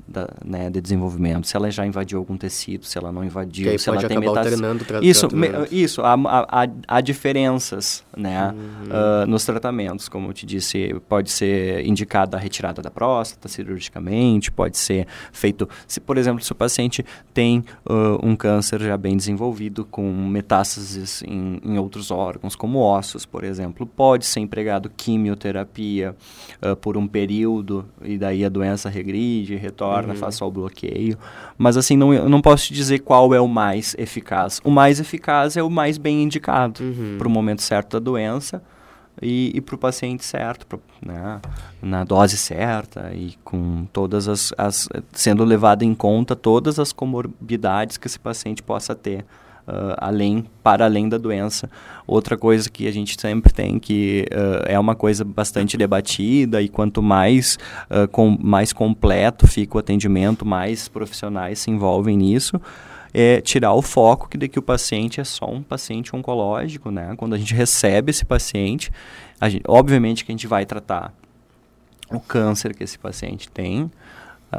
da, 0.06 0.28
né, 0.44 0.68
de 0.68 0.80
desenvolvimento, 0.80 1.46
se 1.46 1.56
ela 1.56 1.70
já 1.70 1.86
invadiu 1.86 2.18
algum 2.18 2.36
tecido, 2.36 2.84
se 2.84 2.98
ela 2.98 3.12
não 3.12 3.24
invadiu, 3.24 3.78
se 3.78 3.88
ela 3.88 4.02
tem 4.02 4.16
alternando 4.24 4.84
Isso, 5.00 5.34
me, 5.34 5.48
isso 5.70 6.02
há, 6.02 6.14
há, 6.14 6.68
há, 6.88 7.00
diferenças 7.00 8.04
né, 8.16 8.52
uhum. 8.52 9.24
uh, 9.24 9.26
nos 9.26 9.44
tratamentos, 9.44 10.08
como 10.08 10.28
eu 10.28 10.32
te 10.32 10.44
disse, 10.44 10.94
pode 11.08 11.30
ser 11.30 11.86
indicada 11.86 12.36
a 12.36 12.40
retirada 12.40 12.82
da 12.82 12.90
próstata 12.90 13.48
cirurgicamente, 13.48 14.50
pode 14.50 14.76
ser 14.76 15.06
feito, 15.32 15.68
se 15.86 16.00
por 16.00 16.18
exemplo, 16.18 16.42
se 16.42 16.50
o 16.50 16.54
paciente 16.54 17.04
tem 17.32 17.64
uh, 17.88 18.18
um 18.22 18.34
câncer 18.34 18.80
já 18.80 18.96
bem 18.96 19.16
desenvolvido 19.16 19.84
com 19.84 20.10
metástases 20.12 21.22
em, 21.22 21.60
em, 21.64 21.78
outros 21.78 22.10
órgãos, 22.10 22.56
como 22.56 22.80
ossos, 22.80 23.24
por 23.24 23.44
exemplo, 23.44 23.86
pode 23.86 24.26
ser 24.26 24.40
empregado 24.40 24.90
quimioterapia 24.90 26.14
uh, 26.60 26.76
por 26.76 26.96
um 26.96 27.06
período 27.06 27.84
e 28.02 28.18
daí 28.18 28.44
a 28.44 28.48
doença 28.48 28.88
regride, 28.88 29.56
retorna 29.56 29.91
melhor, 30.00 30.06
né? 30.08 30.14
Faz 30.14 30.34
só 30.36 30.46
o 30.48 30.50
bloqueio. 30.50 31.16
Mas 31.58 31.76
assim, 31.76 31.96
não, 31.96 32.12
eu 32.12 32.28
não 32.28 32.40
posso 32.40 32.66
te 32.66 32.74
dizer 32.74 33.00
qual 33.00 33.34
é 33.34 33.40
o 33.40 33.48
mais 33.48 33.94
eficaz. 33.98 34.60
O 34.64 34.70
mais 34.70 34.98
eficaz 35.00 35.56
é 35.56 35.62
o 35.62 35.70
mais 35.70 35.98
bem 35.98 36.22
indicado 36.22 36.82
Uhum. 36.82 37.16
para 37.18 37.28
o 37.28 37.30
momento 37.30 37.62
certo 37.62 37.92
da 37.92 37.98
doença 37.98 38.62
e, 39.20 39.52
e 39.54 39.60
para 39.60 39.74
o 39.74 39.78
paciente 39.78 40.24
certo, 40.24 40.66
pro- 40.66 40.80
né? 41.04 41.40
na 41.82 42.02
dose 42.04 42.36
certa 42.38 43.12
e 43.14 43.34
com 43.44 43.84
todas 43.92 44.26
as, 44.28 44.52
as 44.56 44.88
sendo 45.12 45.44
levado 45.44 45.82
em 45.82 45.94
conta 45.94 46.34
todas 46.34 46.78
as 46.78 46.92
comorbidades 46.92 47.96
que 47.96 48.06
esse 48.06 48.18
paciente 48.18 48.62
possa 48.62 48.94
ter. 48.94 49.24
Ah, 49.66 49.96
além 49.98 50.44
para 50.62 50.84
além 50.84 51.08
da 51.08 51.18
doença 51.18 51.70
outra 52.06 52.36
coisa 52.36 52.68
que 52.68 52.86
a 52.86 52.92
gente 52.92 53.20
sempre 53.20 53.52
tem 53.52 53.78
que 53.78 54.26
ah, 54.32 54.64
é 54.66 54.78
uma 54.78 54.94
coisa 54.94 55.24
bastante 55.24 55.76
debatida 55.76 56.60
e 56.60 56.68
quanto 56.68 57.02
mais 57.02 57.58
ah, 57.90 58.06
com, 58.08 58.36
mais 58.40 58.72
completo 58.72 59.46
fica 59.46 59.76
o 59.76 59.78
atendimento 59.78 60.44
mais 60.44 60.88
profissionais 60.88 61.58
se 61.60 61.70
envolvem 61.70 62.16
nisso 62.16 62.60
é 63.14 63.40
tirar 63.40 63.74
o 63.74 63.82
foco 63.82 64.28
que 64.28 64.38
de 64.38 64.48
que 64.48 64.58
o 64.58 64.62
paciente 64.62 65.20
é 65.20 65.24
só 65.24 65.46
um 65.46 65.62
paciente 65.62 66.16
oncológico, 66.16 66.90
né? 66.90 67.14
Quando 67.16 67.34
a 67.34 67.38
gente 67.38 67.54
recebe 67.54 68.10
esse 68.10 68.24
paciente, 68.24 68.90
gente- 69.42 69.64
obviamente 69.68 70.24
que 70.24 70.32
a 70.32 70.34
gente 70.34 70.46
vai 70.46 70.64
tratar 70.64 71.12
o 72.10 72.20
câncer 72.20 72.74
que 72.74 72.82
esse 72.82 72.98
paciente 72.98 73.50
tem, 73.50 73.90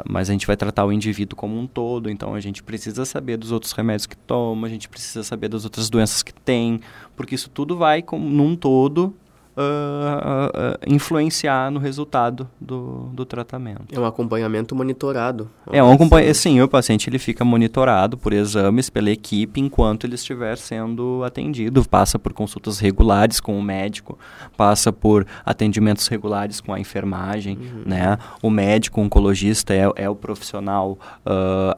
mas 0.08 0.28
a 0.28 0.32
gente 0.32 0.46
vai 0.46 0.56
tratar 0.56 0.84
o 0.84 0.92
indivíduo 0.92 1.36
como 1.36 1.58
um 1.58 1.66
todo, 1.66 2.10
então 2.10 2.34
a 2.34 2.40
gente 2.40 2.62
precisa 2.62 3.04
saber 3.04 3.36
dos 3.36 3.52
outros 3.52 3.72
remédios 3.72 4.06
que 4.06 4.16
toma, 4.16 4.66
a 4.66 4.70
gente 4.70 4.88
precisa 4.88 5.22
saber 5.22 5.48
das 5.48 5.64
outras 5.64 5.90
doenças 5.90 6.22
que 6.22 6.32
tem, 6.32 6.80
porque 7.14 7.34
isso 7.34 7.50
tudo 7.50 7.76
vai, 7.76 8.02
com, 8.02 8.18
num 8.18 8.56
todo, 8.56 9.14
ah, 9.56 10.50
ah, 10.54 10.78
influenciar 10.86 11.70
no 11.70 11.78
resultado 11.78 12.48
do, 12.60 13.08
do 13.12 13.24
tratamento. 13.24 13.94
É 13.94 13.98
um 14.00 14.04
acompanhamento 14.04 14.74
monitorado. 14.74 15.48
É 15.70 15.82
um 15.82 15.92
acompanha, 15.92 16.32
sim, 16.34 16.60
o 16.60 16.68
paciente 16.68 17.08
ele 17.08 17.18
fica 17.18 17.44
monitorado 17.44 18.16
por 18.18 18.32
exames 18.32 18.90
pela 18.90 19.10
equipe 19.10 19.60
enquanto 19.60 20.04
ele 20.06 20.14
estiver 20.16 20.56
sendo 20.58 21.22
atendido, 21.24 21.88
passa 21.88 22.18
por 22.18 22.32
consultas 22.32 22.78
regulares 22.78 23.40
com 23.40 23.58
o 23.58 23.62
médico, 23.62 24.18
passa 24.56 24.92
por 24.92 25.26
atendimentos 25.44 26.06
regulares 26.08 26.60
com 26.60 26.72
a 26.72 26.80
enfermagem, 26.80 27.58
né? 27.86 28.18
O 28.42 28.50
médico 28.50 29.00
oncologista 29.00 29.74
é, 29.74 29.88
é 29.96 30.08
o 30.08 30.14
profissional 30.16 30.98
ah, 31.24 31.74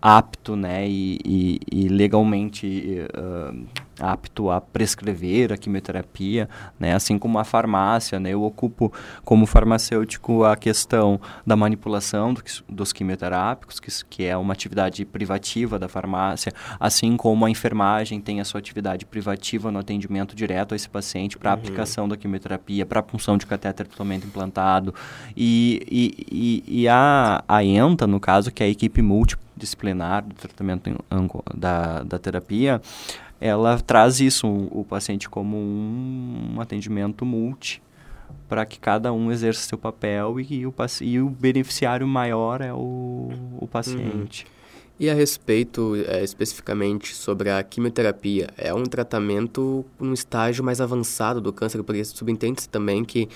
apto, 0.00 0.56
né, 0.56 0.88
e, 0.88 1.18
e- 1.24 1.60
e 1.70 1.88
legalmente 1.88 3.06
apto 3.98 4.50
a 4.50 4.60
prescrever 4.60 5.52
a 5.52 5.56
quimioterapia, 5.56 6.48
né, 6.78 6.94
assim 6.94 7.18
como 7.18 7.38
a 7.38 7.44
farmácia, 7.44 8.18
né, 8.18 8.30
eu 8.30 8.42
ocupo 8.42 8.92
como 9.24 9.46
farmacêutico 9.46 10.44
a 10.44 10.56
questão 10.56 11.20
da 11.46 11.56
manipulação 11.56 12.32
do 12.32 12.42
dos 12.68 12.92
quimioterápicos, 12.92 13.80
que, 13.80 13.90
que 14.08 14.24
é 14.24 14.36
uma 14.36 14.52
atividade 14.52 15.04
privativa 15.04 15.78
da 15.78 15.88
farmácia, 15.88 16.52
assim 16.78 17.16
como 17.16 17.44
a 17.44 17.50
enfermagem 17.50 18.20
tem 18.20 18.40
a 18.40 18.44
sua 18.44 18.60
atividade 18.60 19.04
privativa 19.04 19.70
no 19.70 19.78
atendimento 19.78 20.34
direto 20.34 20.72
a 20.72 20.76
esse 20.76 20.88
paciente 20.88 21.36
para 21.36 21.50
a 21.50 21.54
aplicação 21.54 22.08
da 22.08 22.16
quimioterapia, 22.16 22.86
para 22.86 23.00
a 23.00 23.02
punção 23.02 23.36
de 23.36 23.46
catéter 23.46 23.86
totalmente 23.86 24.26
implantado, 24.26 24.94
e, 25.36 25.82
e, 25.90 26.62
e, 26.68 26.82
e 26.82 26.88
a, 26.88 27.42
a 27.46 27.64
ENTA, 27.64 28.06
no 28.06 28.20
caso, 28.20 28.50
que 28.50 28.62
é 28.62 28.66
a 28.66 28.70
equipe 28.70 29.02
multidisciplinar 29.02 30.24
do 30.24 30.34
tratamento 30.34 30.90
da, 31.54 32.02
da 32.02 32.18
terapia, 32.18 32.80
ela 33.40 33.78
traz 33.78 34.20
isso, 34.20 34.46
o, 34.46 34.80
o 34.80 34.84
paciente 34.84 35.28
como 35.28 35.56
um, 35.56 36.54
um 36.56 36.60
atendimento 36.60 37.24
multi, 37.24 37.82
para 38.48 38.64
que 38.66 38.78
cada 38.78 39.12
um 39.12 39.30
exerça 39.30 39.60
seu 39.68 39.78
papel 39.78 40.40
e, 40.40 40.66
o, 40.66 40.72
paci- 40.72 41.04
e 41.04 41.20
o 41.20 41.28
beneficiário 41.28 42.06
maior 42.06 42.60
é 42.60 42.72
o, 42.72 43.30
o 43.58 43.66
paciente. 43.66 44.46
E 45.00 45.08
a 45.08 45.14
respeito 45.14 45.94
eh, 46.08 46.24
especificamente 46.24 47.14
sobre 47.14 47.50
a 47.50 47.62
quimioterapia, 47.62 48.48
é 48.56 48.74
um 48.74 48.82
tratamento 48.82 49.84
num 50.00 50.12
estágio 50.12 50.64
mais 50.64 50.80
avançado 50.80 51.40
do 51.40 51.52
câncer, 51.52 51.82
porque 51.84 52.04
subentende-se 52.04 52.68
também 52.68 53.04
que 53.04 53.28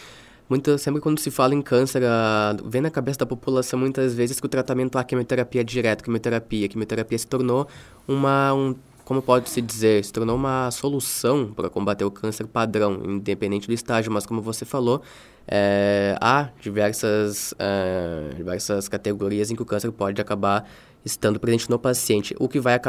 muita, 0.49 0.77
sempre 0.77 1.01
quando 1.01 1.21
se 1.21 1.31
fala 1.31 1.55
em 1.55 1.63
câncer, 1.63 2.03
ah, 2.05 2.57
vem 2.65 2.81
na 2.81 2.91
cabeça 2.91 3.21
da 3.21 3.27
população 3.27 3.79
muitas 3.79 4.13
vezes 4.13 4.41
que 4.41 4.47
o 4.47 4.49
tratamento 4.49 4.99
a 4.99 5.05
quimioterapia 5.05 5.61
é 5.61 5.65
direto, 5.65 6.03
quimioterapia, 6.03 6.69
quimioterapia 6.69 7.17
se 7.19 7.27
tornou 7.29 7.69
uma 8.09 8.53
um, 8.53 8.75
como 9.13 9.21
pode 9.21 9.51
se 9.51 9.61
dizer, 9.61 10.03
se 10.03 10.11
tornou 10.11 10.35
uma 10.35 10.71
solução 10.71 11.53
para 11.55 11.69
combater 11.69 12.03
o 12.03 12.11
câncer 12.11 12.47
padrão, 12.47 12.99
independente 13.05 13.67
do 13.67 13.75
estágio, 13.75 14.11
mas 14.11 14.25
como 14.25 14.41
você 14.41 14.65
falou, 14.65 15.03
eh, 15.47 16.17
há 16.19 16.49
diversas, 16.63 17.53
eh, 17.59 18.31
diversas 18.35 18.89
categorias 18.89 19.51
em 19.51 19.55
que 19.55 19.61
o 19.61 19.67
câncer 19.67 19.93
pode 19.93 20.19
acabar 20.19 20.67
estando 21.05 21.39
presente 21.39 21.69
no 21.69 21.79
paciente, 21.79 22.35
o 22.39 22.49
que 22.49 22.59
vai 22.59 22.81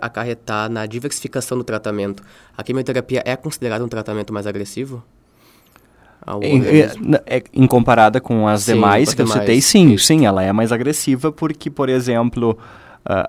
acarretar 0.00 0.70
na 0.70 0.86
diversificação 0.86 1.58
do 1.58 1.64
tratamento. 1.64 2.22
A 2.56 2.62
quimioterapia 2.62 3.24
é 3.26 3.34
considerada 3.34 3.84
um 3.84 3.88
tratamento 3.88 4.32
mais 4.32 4.46
agressivo? 4.46 5.02
Em, 6.42 6.62
é- 6.64 7.38
é- 7.38 7.42
em 7.52 7.66
comparada 7.66 8.20
com 8.20 8.46
as 8.46 8.62
Sim, 8.62 8.74
demais 8.74 9.12
que 9.14 9.22
eu 9.22 9.26
citei, 9.26 9.60
sim, 9.60 9.96
sim, 9.98 10.26
ela 10.26 10.44
é 10.44 10.52
mais 10.52 10.70
agressiva 10.70 11.32
porque, 11.32 11.70
por 11.70 11.88
exemplo, 11.88 12.56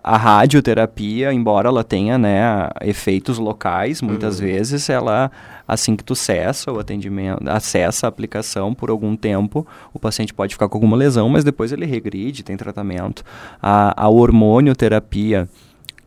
a 0.03 0.17
radioterapia, 0.17 1.31
embora 1.31 1.69
ela 1.69 1.83
tenha 1.83 2.17
né, 2.17 2.69
efeitos 2.81 3.37
locais, 3.37 4.01
muitas 4.01 4.39
vezes 4.39 4.89
ela, 4.89 5.31
assim 5.67 5.95
que 5.95 6.03
tu 6.03 6.15
cessa 6.15 6.71
o 6.71 6.79
atendimento, 6.79 7.47
acessa 7.47 8.07
a 8.07 8.09
aplicação 8.09 8.73
por 8.73 8.89
algum 8.89 9.15
tempo, 9.15 9.65
o 9.93 9.99
paciente 9.99 10.33
pode 10.33 10.55
ficar 10.55 10.67
com 10.67 10.77
alguma 10.77 10.97
lesão, 10.97 11.29
mas 11.29 11.43
depois 11.43 11.71
ele 11.71 11.85
regride, 11.85 12.43
tem 12.43 12.57
tratamento. 12.57 13.23
A, 13.61 14.05
a 14.05 14.09
hormonioterapia, 14.09 15.47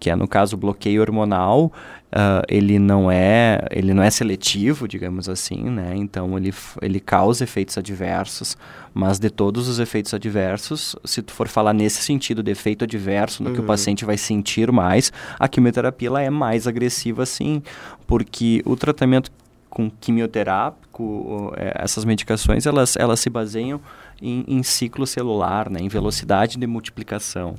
que 0.01 0.11
é 0.11 0.17
no 0.17 0.27
caso 0.27 0.57
bloqueio 0.57 1.01
hormonal, 1.01 1.73
ah, 2.13 2.43
ele 2.49 2.79
não 2.79 3.11
é 3.11 3.61
ele 3.71 3.95
não 3.95 4.03
é 4.03 4.11
seletivo, 4.11 4.89
digamos 4.89 5.29
assim, 5.29 5.71
né? 5.71 5.93
Então 5.95 6.37
ele, 6.37 6.53
ele 6.83 6.99
causa 6.99 7.45
efeitos 7.45 7.79
adversos, 7.79 8.57
mas 8.93 9.19
de 9.19 9.31
todos 9.31 9.69
os 9.69 9.79
efeitos 9.79 10.13
adversos, 10.13 10.97
se 11.05 11.23
tu 11.23 11.33
for 11.33 11.47
falar 11.47 11.73
nesse 11.73 12.03
sentido 12.03 12.43
de 12.43 12.51
efeito 12.51 12.85
adverso, 12.85 13.43
no 13.43 13.53
que 13.53 13.61
o 13.61 13.65
paciente 13.65 14.05
vai 14.05 14.19
sentir 14.19 14.73
mais, 14.73 15.13
a 15.39 15.47
quimioterapia 15.47 16.09
ela 16.09 16.23
é 16.23 16.31
mais 16.31 16.67
agressiva 16.67 17.25
sim, 17.25 17.63
porque 18.07 18.63
o 18.65 18.75
tratamento 18.75 19.31
com 19.71 19.89
quimioterápico, 19.89 21.55
é, 21.57 21.73
essas 21.83 22.05
medicações, 22.05 22.67
elas, 22.67 22.97
elas 22.97 23.21
se 23.21 23.31
baseiam 23.31 23.81
em, 24.21 24.45
em 24.49 24.63
ciclo 24.65 25.07
celular, 25.07 25.71
né, 25.71 25.79
em 25.81 25.89
velocidade 25.89 26.59
de 26.59 26.67
multiplicação. 26.67 27.55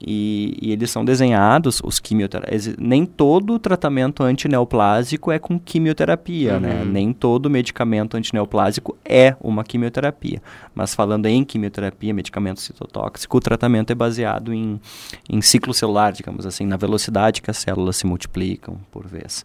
E, 0.00 0.58
e 0.60 0.72
eles 0.72 0.90
são 0.90 1.04
desenhados, 1.04 1.80
os 1.82 1.98
quimioterápicos. 1.98 2.76
Nem 2.78 3.06
todo 3.06 3.58
tratamento 3.58 4.22
antineoplásico 4.22 5.32
é 5.32 5.38
com 5.38 5.58
quimioterapia, 5.58 6.60
né? 6.60 6.84
Nem 6.84 7.12
todo 7.12 7.48
medicamento 7.48 8.16
antineoplásico 8.16 8.96
é 9.04 9.34
uma 9.40 9.64
quimioterapia. 9.64 10.42
Mas 10.74 10.94
falando 10.94 11.26
em 11.26 11.44
quimioterapia, 11.44 12.12
medicamento 12.12 12.60
citotóxico, 12.60 13.36
o 13.38 13.40
tratamento 13.40 13.90
é 13.90 13.94
baseado 13.94 14.52
em, 14.52 14.78
em 15.28 15.40
ciclo 15.40 15.72
celular, 15.72 16.12
digamos 16.12 16.44
assim, 16.44 16.66
na 16.66 16.76
velocidade 16.76 17.40
que 17.40 17.50
as 17.50 17.56
células 17.56 17.96
se 17.96 18.06
multiplicam 18.06 18.78
por 18.90 19.06
vez. 19.06 19.44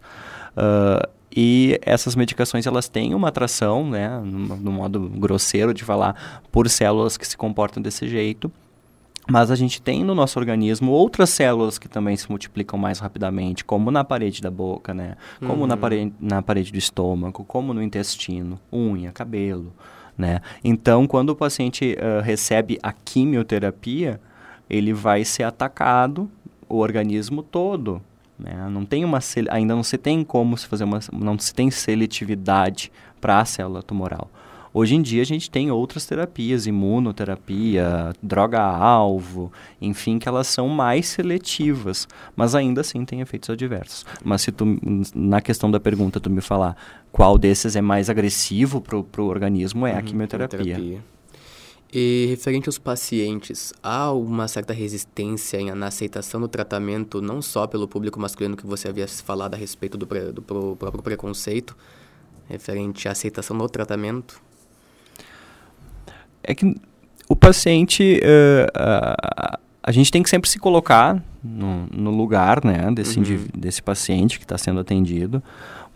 Ah, 0.56 1.08
e 1.34 1.78
essas 1.80 2.14
medicações 2.14 2.66
elas 2.66 2.88
têm 2.88 3.14
uma 3.14 3.28
atração, 3.28 3.88
né, 3.88 4.20
no, 4.22 4.56
no 4.56 4.70
modo 4.72 5.00
grosseiro 5.00 5.72
de 5.72 5.82
falar, 5.82 6.42
por 6.52 6.68
células 6.68 7.16
que 7.16 7.26
se 7.26 7.36
comportam 7.36 7.82
desse 7.82 8.06
jeito. 8.06 8.52
Mas 9.28 9.50
a 9.50 9.54
gente 9.54 9.80
tem 9.80 10.02
no 10.02 10.14
nosso 10.14 10.38
organismo 10.38 10.90
outras 10.90 11.30
células 11.30 11.78
que 11.78 11.88
também 11.88 12.16
se 12.16 12.28
multiplicam 12.28 12.78
mais 12.78 12.98
rapidamente, 12.98 13.64
como 13.64 13.90
na 13.90 14.02
parede 14.02 14.42
da 14.42 14.50
boca, 14.50 14.92
né? 14.92 15.16
Como 15.38 15.66
na, 15.66 15.76
parede, 15.76 16.12
na 16.20 16.42
parede 16.42 16.72
do 16.72 16.78
estômago, 16.78 17.44
como 17.44 17.72
no 17.72 17.82
intestino, 17.82 18.58
unha, 18.72 19.12
cabelo, 19.12 19.72
né? 20.18 20.40
Então, 20.64 21.06
quando 21.06 21.30
o 21.30 21.36
paciente 21.36 21.96
ah, 22.00 22.20
recebe 22.20 22.78
a 22.82 22.92
quimioterapia, 22.92 24.20
ele 24.68 24.92
vai 24.92 25.24
ser 25.24 25.44
atacado, 25.44 26.28
o 26.68 26.78
organismo 26.78 27.42
todo, 27.42 28.02
né? 28.38 28.68
Não 28.70 28.84
tem 28.84 29.04
uma 29.04 29.20
ainda 29.50 29.74
não 29.74 29.82
se 29.82 29.96
tem 29.96 30.24
como 30.24 30.56
se 30.56 30.66
fazer 30.66 30.84
uma 30.84 30.98
não 31.12 31.38
se 31.38 31.54
tem 31.54 31.70
seletividade 31.70 32.90
para 33.20 33.38
a 33.38 33.44
célula 33.44 33.82
tumoral. 33.82 34.28
Hoje 34.74 34.94
em 34.94 35.02
dia 35.02 35.20
a 35.20 35.24
gente 35.26 35.50
tem 35.50 35.70
outras 35.70 36.06
terapias, 36.06 36.66
imunoterapia, 36.66 38.14
droga-alvo, 38.22 39.52
enfim, 39.80 40.18
que 40.18 40.26
elas 40.28 40.46
são 40.46 40.68
mais 40.68 41.08
seletivas, 41.08 42.08
mas 42.34 42.54
ainda 42.54 42.80
assim 42.80 43.04
tem 43.04 43.20
efeitos 43.20 43.50
adversos. 43.50 44.06
Mas 44.24 44.42
se 44.42 44.50
tu, 44.50 44.64
na 45.14 45.40
questão 45.40 45.70
da 45.70 45.78
pergunta, 45.78 46.18
tu 46.20 46.30
me 46.30 46.40
falar 46.40 46.76
qual 47.10 47.36
desses 47.36 47.76
é 47.76 47.82
mais 47.82 48.08
agressivo 48.08 48.80
para 48.80 48.96
o 48.96 49.26
organismo, 49.26 49.86
é 49.86 49.92
a 49.92 50.00
quimioterapia. 50.02 50.58
E 51.94 52.24
referente 52.30 52.70
aos 52.70 52.78
pacientes, 52.78 53.74
há 53.82 54.10
uma 54.12 54.48
certa 54.48 54.72
resistência 54.72 55.60
em- 55.60 55.70
na 55.74 55.88
aceitação 55.88 56.40
do 56.40 56.48
tratamento, 56.48 57.20
não 57.20 57.42
só 57.42 57.66
pelo 57.66 57.86
público 57.86 58.18
masculino 58.18 58.56
que 58.56 58.66
você 58.66 58.88
havia 58.88 59.06
falado 59.06 59.52
a 59.52 59.58
respeito 59.58 59.98
do, 59.98 60.06
pre- 60.06 60.32
do 60.32 60.40
próprio 60.40 61.02
preconceito, 61.02 61.76
referente 62.48 63.06
à 63.08 63.12
aceitação 63.12 63.58
do 63.58 63.68
tratamento? 63.68 64.40
É 66.42 66.54
que 66.54 66.74
o, 67.28 67.36
paciente, 67.36 68.20
uh, 68.22 68.66
uh, 68.66 69.58
a 69.82 69.92
gente 69.92 70.10
tem 70.10 70.22
que 70.22 70.30
sempre 70.30 70.48
se 70.48 70.58
colocar 70.58 71.22
no, 71.42 71.86
no 71.92 72.10
lugar 72.10 72.64
né, 72.64 72.90
desse, 72.92 73.18
uhum. 73.18 73.46
desse 73.56 73.82
paciente 73.82 74.38
que 74.38 74.44
está 74.44 74.58
sendo 74.58 74.80
atendido, 74.80 75.42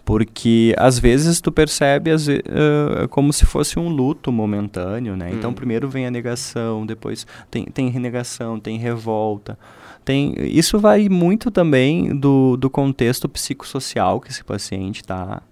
porque 0.05 0.75
às 0.79 0.99
vezes 0.99 1.41
tu 1.41 1.51
percebe 1.51 2.11
as, 2.11 2.29
uh, 2.29 3.09
como 3.11 3.33
se 3.33 3.45
fosse 3.45 3.79
um 3.79 3.89
luto 3.89 4.31
momentâneo, 4.31 5.17
né? 5.17 5.27
Então, 5.27 5.31
uhum. 5.31 5.39
Então 5.39 5.53
primeiro 5.53 5.89
vem 5.89 6.07
a 6.07 6.11
negação, 6.11 6.87
depois 6.87 7.27
tem, 7.51 7.65
tem 7.65 7.89
renegação, 7.89 8.61
tem 8.61 8.79
revolta, 8.79 9.59
tem 10.05 10.35
isso 10.39 10.79
vai 10.79 11.09
muito 11.09 11.51
também 11.51 12.17
do, 12.17 12.57
do 12.57 12.71
contexto 12.71 13.29
psicossocial 13.29 14.21
que 14.21 14.31
esse 14.31 14.45
paciente 14.45 15.03
tá 15.03 15.43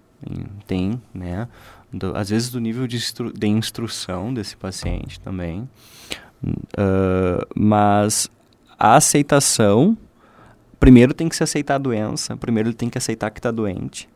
tem, 0.65 0.99
né? 1.13 1.47
Do, 1.97 2.15
às 2.15 2.29
vezes 2.29 2.49
do 2.49 2.59
nível 2.59 2.85
de, 2.87 2.97
instru 2.97 3.31
de 3.31 3.47
instrução 3.47 4.33
desse 4.33 4.57
paciente 4.57 5.17
também. 5.19 5.69
Uh, 6.43 7.47
mas 7.55 8.29
a 8.77 8.95
aceitação, 8.97 9.97
primeiro 10.77 11.13
tem 11.13 11.29
que 11.29 11.35
se 11.35 11.43
aceitar 11.43 11.75
a 11.75 11.77
doença, 11.77 12.35
primeiro 12.35 12.69
ele 12.69 12.75
tem 12.75 12.89
que 12.89 12.97
aceitar 12.97 13.31
que 13.31 13.39
está 13.39 13.49
doente. 13.49 14.09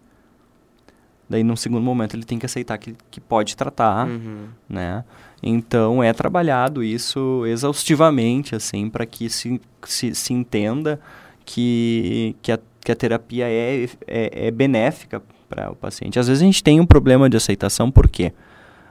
Daí, 1.29 1.43
num 1.43 1.55
segundo 1.55 1.83
momento, 1.83 2.15
ele 2.15 2.25
tem 2.25 2.39
que 2.39 2.45
aceitar 2.45 2.77
que, 2.79 2.95
que 3.11 3.21
pode 3.21 3.55
tratar, 3.55 4.07
uhum. 4.07 4.47
né? 4.67 5.05
Então, 5.41 6.03
é 6.03 6.11
trabalhado 6.11 6.83
isso 6.83 7.45
exaustivamente, 7.45 8.55
assim, 8.55 8.89
para 8.89 9.05
que 9.05 9.29
se, 9.29 9.61
se, 9.85 10.13
se 10.15 10.33
entenda 10.33 10.99
que, 11.45 12.35
que, 12.41 12.51
a, 12.51 12.59
que 12.83 12.91
a 12.91 12.95
terapia 12.95 13.45
é, 13.47 13.85
é, 14.07 14.47
é 14.47 14.51
benéfica 14.51 15.21
para 15.49 15.71
o 15.71 15.75
paciente. 15.75 16.19
Às 16.19 16.27
vezes 16.27 16.43
a 16.43 16.45
gente 16.45 16.63
tem 16.63 16.79
um 16.79 16.85
problema 16.85 17.29
de 17.29 17.35
aceitação, 17.35 17.89
por 17.89 18.07
quê? 18.07 18.31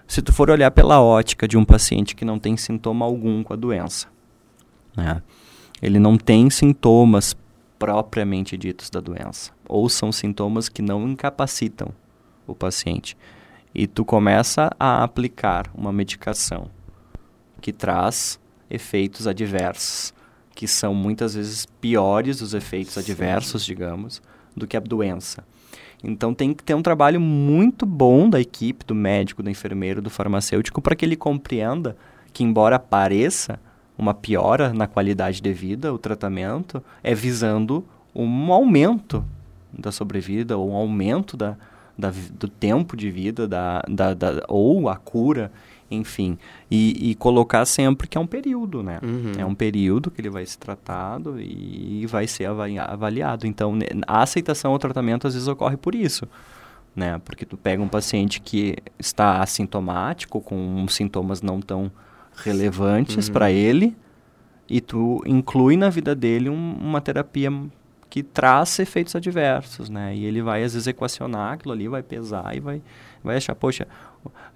Se 0.06 0.20
tu 0.20 0.32
for 0.32 0.50
olhar 0.50 0.70
pela 0.70 1.00
ótica 1.00 1.46
de 1.46 1.56
um 1.56 1.64
paciente 1.64 2.16
que 2.16 2.24
não 2.24 2.38
tem 2.38 2.56
sintoma 2.56 3.04
algum 3.04 3.42
com 3.42 3.52
a 3.52 3.56
doença, 3.56 4.08
né? 4.96 5.22
ele 5.80 5.98
não 5.98 6.16
tem 6.16 6.50
sintomas 6.50 7.36
propriamente 7.78 8.56
ditos 8.56 8.90
da 8.90 9.00
doença, 9.00 9.52
ou 9.68 9.88
são 9.88 10.10
sintomas 10.10 10.68
que 10.68 10.82
não 10.82 11.08
incapacitam 11.08 11.90
o 12.46 12.54
paciente. 12.54 13.16
E 13.74 13.86
tu 13.86 14.04
começa 14.04 14.70
a 14.80 15.04
aplicar 15.04 15.70
uma 15.74 15.92
medicação 15.92 16.70
que 17.60 17.72
traz 17.72 18.40
efeitos 18.70 19.26
adversos, 19.26 20.12
que 20.54 20.66
são 20.66 20.94
muitas 20.94 21.34
vezes 21.34 21.66
piores 21.80 22.40
os 22.40 22.54
efeitos 22.54 22.94
Sim. 22.94 23.00
adversos, 23.00 23.64
digamos, 23.64 24.20
do 24.56 24.66
que 24.66 24.76
a 24.76 24.80
doença. 24.80 25.44
Então 26.02 26.32
tem 26.32 26.54
que 26.54 26.62
ter 26.62 26.74
um 26.74 26.82
trabalho 26.82 27.20
muito 27.20 27.84
bom 27.84 28.30
da 28.30 28.40
equipe, 28.40 28.84
do 28.84 28.94
médico, 28.94 29.42
do 29.42 29.50
enfermeiro, 29.50 30.00
do 30.00 30.10
farmacêutico, 30.10 30.80
para 30.80 30.94
que 30.94 31.04
ele 31.04 31.16
compreenda 31.16 31.96
que, 32.32 32.44
embora 32.44 32.78
pareça 32.78 33.58
uma 33.96 34.14
piora 34.14 34.72
na 34.72 34.86
qualidade 34.86 35.40
de 35.40 35.52
vida, 35.52 35.92
o 35.92 35.98
tratamento 35.98 36.82
é 37.02 37.14
visando 37.14 37.84
um 38.14 38.52
aumento 38.52 39.24
da 39.72 39.90
sobrevida, 39.90 40.56
ou 40.56 40.70
um 40.70 40.76
aumento 40.76 41.36
da, 41.36 41.56
da, 41.98 42.12
do 42.32 42.48
tempo 42.48 42.96
de 42.96 43.10
vida, 43.10 43.48
da, 43.48 43.82
da, 43.88 44.14
da 44.14 44.44
ou 44.48 44.88
a 44.88 44.96
cura, 44.96 45.50
enfim. 45.90 46.38
E, 46.70 47.10
e, 47.10 47.14
colocar 47.14 47.64
sempre 47.64 48.06
que 48.06 48.18
é 48.18 48.20
um 48.20 48.26
período, 48.26 48.82
né? 48.82 48.98
Uhum. 49.02 49.32
É 49.38 49.44
um 49.44 49.54
período 49.54 50.10
que 50.10 50.20
ele 50.20 50.30
vai 50.30 50.44
ser 50.44 50.58
tratado 50.58 51.40
e 51.40 52.04
vai 52.06 52.26
ser 52.26 52.46
avaliado. 52.46 53.46
Então, 53.46 53.78
a 54.06 54.22
aceitação 54.22 54.72
ao 54.72 54.78
tratamento 54.78 55.26
às 55.26 55.34
vezes 55.34 55.48
ocorre 55.48 55.76
por 55.76 55.94
isso. 55.94 56.26
Né? 56.94 57.20
Porque 57.24 57.46
tu 57.46 57.56
pega 57.56 57.82
um 57.82 57.88
paciente 57.88 58.40
que 58.40 58.76
está 58.98 59.40
assintomático, 59.40 60.40
com 60.40 60.86
sintomas 60.88 61.40
não 61.40 61.60
tão 61.60 61.90
relevantes 62.34 63.28
uhum. 63.28 63.32
para 63.32 63.50
ele, 63.50 63.96
e 64.68 64.80
tu 64.80 65.22
inclui 65.24 65.76
na 65.76 65.88
vida 65.88 66.14
dele 66.14 66.50
um, 66.50 66.76
uma 66.80 67.00
terapia 67.00 67.50
que 68.10 68.22
traz 68.22 68.78
efeitos 68.78 69.14
adversos, 69.14 69.88
né? 69.88 70.14
E 70.14 70.24
ele 70.24 70.42
vai 70.42 70.62
às 70.62 70.72
vezes 70.72 70.86
equacionar 70.86 71.54
aquilo 71.54 71.72
ali, 71.72 71.88
vai 71.88 72.02
pesar 72.02 72.56
e 72.56 72.60
vai, 72.60 72.82
vai 73.22 73.36
achar, 73.36 73.54
poxa, 73.54 73.86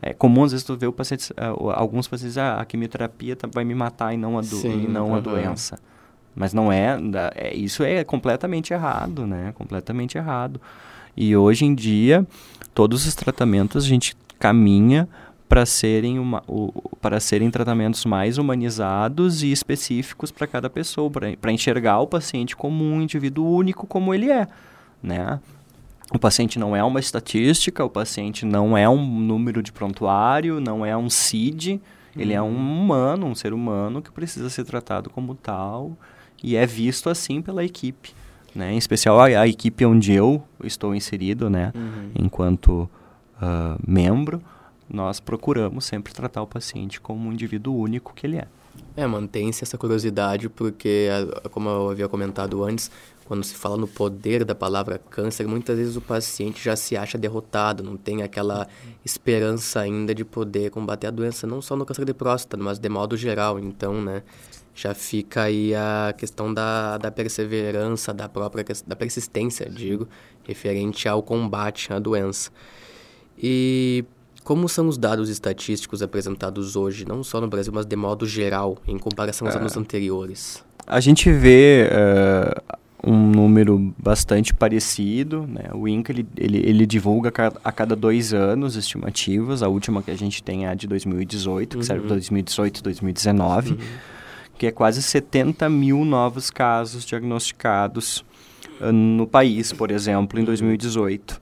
é 0.01 0.12
comum 0.12 0.44
às 0.44 0.53
vezes 0.53 0.64
tu 0.64 0.77
ver 0.77 0.87
o 0.87 0.92
paciente, 0.92 1.33
uh, 1.33 1.70
alguns 1.70 2.09
pacientes, 2.09 2.37
ah, 2.38 2.61
a 2.61 2.64
quimioterapia 2.64 3.37
tá, 3.37 3.48
vai 3.53 3.64
me 3.64 3.75
matar 3.75 4.12
e 4.12 4.16
não 4.16 4.38
a, 4.38 4.40
do, 4.40 4.57
Sim, 4.57 4.85
e 4.85 4.88
não 4.88 5.14
a 5.14 5.20
doença. 5.20 5.79
Mas 6.35 6.53
não 6.53 6.72
é, 6.72 6.98
é, 7.35 7.55
isso 7.55 7.85
é 7.85 8.03
completamente 8.05 8.72
errado, 8.72 9.27
né? 9.27 9.53
Completamente 9.55 10.16
errado. 10.16 10.61
E 11.16 11.37
hoje 11.37 11.66
em 11.66 11.75
dia, 11.75 12.27
todos 12.75 13.07
os 13.07 13.14
tratamentos 13.14 13.85
a 13.85 13.88
gente 13.88 14.16
caminha 14.38 15.07
para 15.53 15.66
serem, 15.66 16.18
uma, 16.18 16.42
para 17.01 17.20
serem 17.20 17.51
tratamentos 17.51 18.07
mais 18.07 18.38
humanizados 18.38 19.42
e 19.42 19.53
específicos 19.53 20.31
para 20.31 20.46
cada 20.46 20.70
pessoa, 20.70 21.11
para 21.11 21.53
enxergar 21.53 22.01
o 22.01 22.07
paciente 22.07 22.57
como 22.57 22.83
um 22.83 23.03
indivíduo 23.03 23.46
único 23.46 23.87
como 23.87 24.14
ele 24.14 24.31
é, 24.31 24.48
né? 25.03 25.38
O 26.14 26.18
paciente 26.18 26.59
não 26.59 26.77
é 26.77 26.85
uma 26.85 27.01
estatística, 27.01 27.85
o 27.85 27.90
paciente 27.90 28.44
não 28.44 28.77
é 28.77 28.88
um 28.88 29.05
número 29.05 29.62
de 29.62 29.72
prontuário, 29.72 30.61
não 30.61 30.85
é 30.85 30.96
um 30.96 31.09
CID, 31.09 31.81
ele 32.16 32.35
é 32.35 32.42
um 32.42 32.46
uhum. 32.46 32.83
humano, 32.83 33.27
um 33.27 33.35
ser 33.35 33.53
humano 33.55 34.03
que 34.03 34.11
precisa 34.11 34.51
ser 34.51 34.64
tratado 34.64 35.09
como 35.09 35.35
tal 35.35 35.96
e 36.42 36.57
é 36.57 36.66
visto 36.66 37.09
assim 37.09 37.40
pela 37.40 37.64
equipe, 37.64 38.12
né? 38.55 38.72
Em 38.72 38.77
especial 38.77 39.18
a, 39.18 39.25
a 39.25 39.48
equipe 39.48 39.87
onde 39.87 40.12
eu 40.12 40.42
estou 40.62 40.94
inserido, 40.94 41.48
né? 41.48 41.72
Uhum. 41.75 42.11
Enquanto 42.14 42.90
uh, 43.40 43.79
membro, 43.87 44.42
nós 44.88 45.20
procuramos 45.20 45.87
sempre 45.87 46.12
tratar 46.12 46.42
o 46.42 46.46
paciente 46.46 47.01
como 47.01 47.29
um 47.29 47.33
indivíduo 47.33 47.75
único 47.75 48.12
que 48.14 48.27
ele 48.27 48.37
é. 48.37 48.46
É, 48.96 49.07
mantém-se 49.07 49.64
essa 49.64 49.79
curiosidade 49.79 50.48
porque, 50.48 51.09
como 51.51 51.68
eu 51.68 51.90
havia 51.90 52.09
comentado 52.09 52.62
antes, 52.64 52.90
quando 53.25 53.45
se 53.45 53.55
fala 53.55 53.77
no 53.77 53.87
poder 53.87 54.45
da 54.45 54.55
palavra 54.55 54.99
câncer, 54.99 55.47
muitas 55.47 55.79
vezes 55.79 55.97
o 55.97 56.01
paciente 56.01 56.63
já 56.63 56.77
se 56.77 56.97
acha 56.97 57.17
derrotado, 57.17 57.83
não 57.83 57.97
tem 57.97 58.23
aquela 58.23 58.67
esperança 59.05 59.81
ainda 59.81 60.15
de 60.15 60.25
poder 60.25 60.71
combater 60.71 61.07
a 61.07 61.11
doença, 61.11 61.47
não 61.47 61.63
só 61.63 61.77
no 61.77 61.87
câncer 61.87 62.05
de 62.05 62.15
próstata, 62.15 62.63
mas 62.63 62.79
de 62.79 62.89
modo 62.89 63.17
geral. 63.17 63.59
Então, 63.59 64.03
né, 64.03 64.23
já 64.75 64.95
fica 64.95 65.43
aí 65.43 65.75
a 65.75 66.15
questão 66.17 66.53
da, 66.53 66.99
da 66.99 67.11
perseverança, 67.11 68.13
da 68.13 68.29
própria 68.29 68.65
da 68.87 68.97
persistência, 68.97 69.69
digo, 69.69 70.09
referente 70.45 71.09
ao 71.09 71.23
combate 71.23 71.93
à 71.93 71.99
doença. 71.99 72.51
E 73.39 74.05
como 74.45 74.69
são 74.69 74.89
os 74.89 74.99
dados 74.99 75.29
estatísticos 75.29 76.03
apresentados 76.03 76.75
hoje, 76.75 77.07
não 77.07 77.23
só 77.23 77.41
no 77.41 77.49
Brasil, 77.49 77.73
mas 77.73 77.87
de 77.87 77.97
modo 77.97 78.27
geral, 78.27 78.79
em 78.87 78.99
comparação 78.99 79.47
aos 79.47 79.55
é, 79.55 79.59
anos 79.59 79.77
anteriores? 79.77 80.65
A 80.87 81.01
gente 81.01 81.31
vê 81.31 81.89
uh, 81.89 82.79
um 83.05 83.17
número 83.17 83.95
bastante 83.99 84.55
parecido. 84.55 85.47
Né? 85.47 85.65
O 85.73 85.88
INCA 85.88 86.12
ele, 86.12 86.27
ele, 86.37 86.59
ele 86.59 86.87
divulga 86.87 87.33
a 87.65 87.73
cada 87.73 87.97
dois 87.97 88.33
anos 88.33 88.77
estimativas. 88.77 89.62
A 89.62 89.69
última 89.69 90.03
que 90.03 90.11
a 90.11 90.17
gente 90.17 90.43
tem 90.43 90.67
é 90.67 90.69
a 90.69 90.75
de 90.75 90.87
2018, 90.87 91.75
uhum. 91.75 91.81
que 91.81 91.87
serve 91.87 92.03
para 92.07 92.15
2018 92.15 92.79
e 92.79 92.83
2019, 92.83 93.73
uhum. 93.73 93.79
que 94.59 94.67
é 94.67 94.71
quase 94.71 95.03
70 95.03 95.69
mil 95.69 96.05
novos 96.05 96.51
casos 96.51 97.05
diagnosticados 97.05 98.25
uh, 98.81 98.93
no 98.93 99.27
país, 99.27 99.73
por 99.73 99.91
exemplo, 99.91 100.38
em 100.38 100.45
2018. 100.45 101.41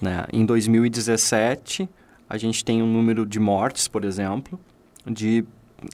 Né? 0.00 0.24
Em 0.32 0.44
2017 0.44 1.88
a 2.28 2.36
gente 2.38 2.64
tem 2.64 2.82
um 2.82 2.90
número 2.90 3.26
de 3.26 3.38
mortes, 3.38 3.86
por 3.86 4.04
exemplo, 4.04 4.58
de 5.06 5.44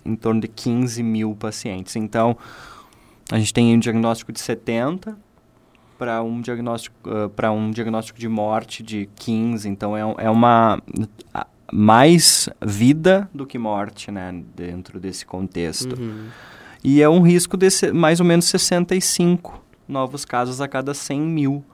em 0.04 0.14
torno 0.14 0.40
de 0.40 0.48
15 0.48 1.02
mil 1.02 1.34
pacientes. 1.34 1.96
Então, 1.96 2.36
a 3.30 3.38
gente 3.38 3.54
tem 3.54 3.74
um 3.74 3.78
diagnóstico 3.78 4.32
de 4.32 4.40
70 4.40 5.16
para 5.96 6.22
um 6.22 6.40
diagnóstico 6.40 6.96
uh, 7.08 7.28
para 7.28 7.52
um 7.52 7.70
diagnóstico 7.70 8.18
de 8.18 8.28
morte 8.28 8.82
de 8.82 9.08
15. 9.16 9.68
Então, 9.68 9.96
é, 9.96 10.24
é 10.24 10.30
uma 10.30 10.82
mais 11.72 12.48
vida 12.60 13.28
do 13.32 13.46
que 13.46 13.58
morte, 13.58 14.10
né, 14.10 14.42
dentro 14.56 14.98
desse 14.98 15.24
contexto. 15.24 16.00
Uhum. 16.00 16.26
E 16.82 17.02
é 17.02 17.08
um 17.08 17.20
risco 17.20 17.56
de 17.56 17.68
mais 17.92 18.18
ou 18.18 18.26
menos 18.26 18.46
65 18.46 19.62
novos 19.86 20.24
casos 20.24 20.60
a 20.60 20.66
cada 20.66 20.94
100 20.94 21.20
mil 21.20 21.64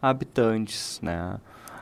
habitantes, 0.00 1.00
né? 1.02 1.36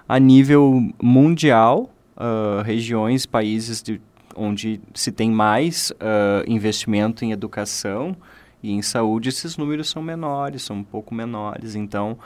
A 0.09 0.19
nível 0.19 0.91
mundial, 1.01 1.91
uh, 2.17 2.63
regiões, 2.63 3.27
países 3.27 3.83
de, 3.83 4.01
onde 4.35 4.81
se 4.95 5.13
tem 5.13 5.31
mais 5.31 5.91
uh, 5.93 6.51
investimento 6.51 7.25
em 7.25 7.33
educação 7.33 8.17
e 8.63 8.73
em 8.73 8.83
saúde, 8.83 9.29
esses 9.29 9.57
números 9.57 9.89
são 9.89 10.03
menores, 10.03 10.63
são 10.63 10.77
um 10.77 10.85
pouco 10.85 11.15
menores. 11.15 11.75
Então, 11.75 12.19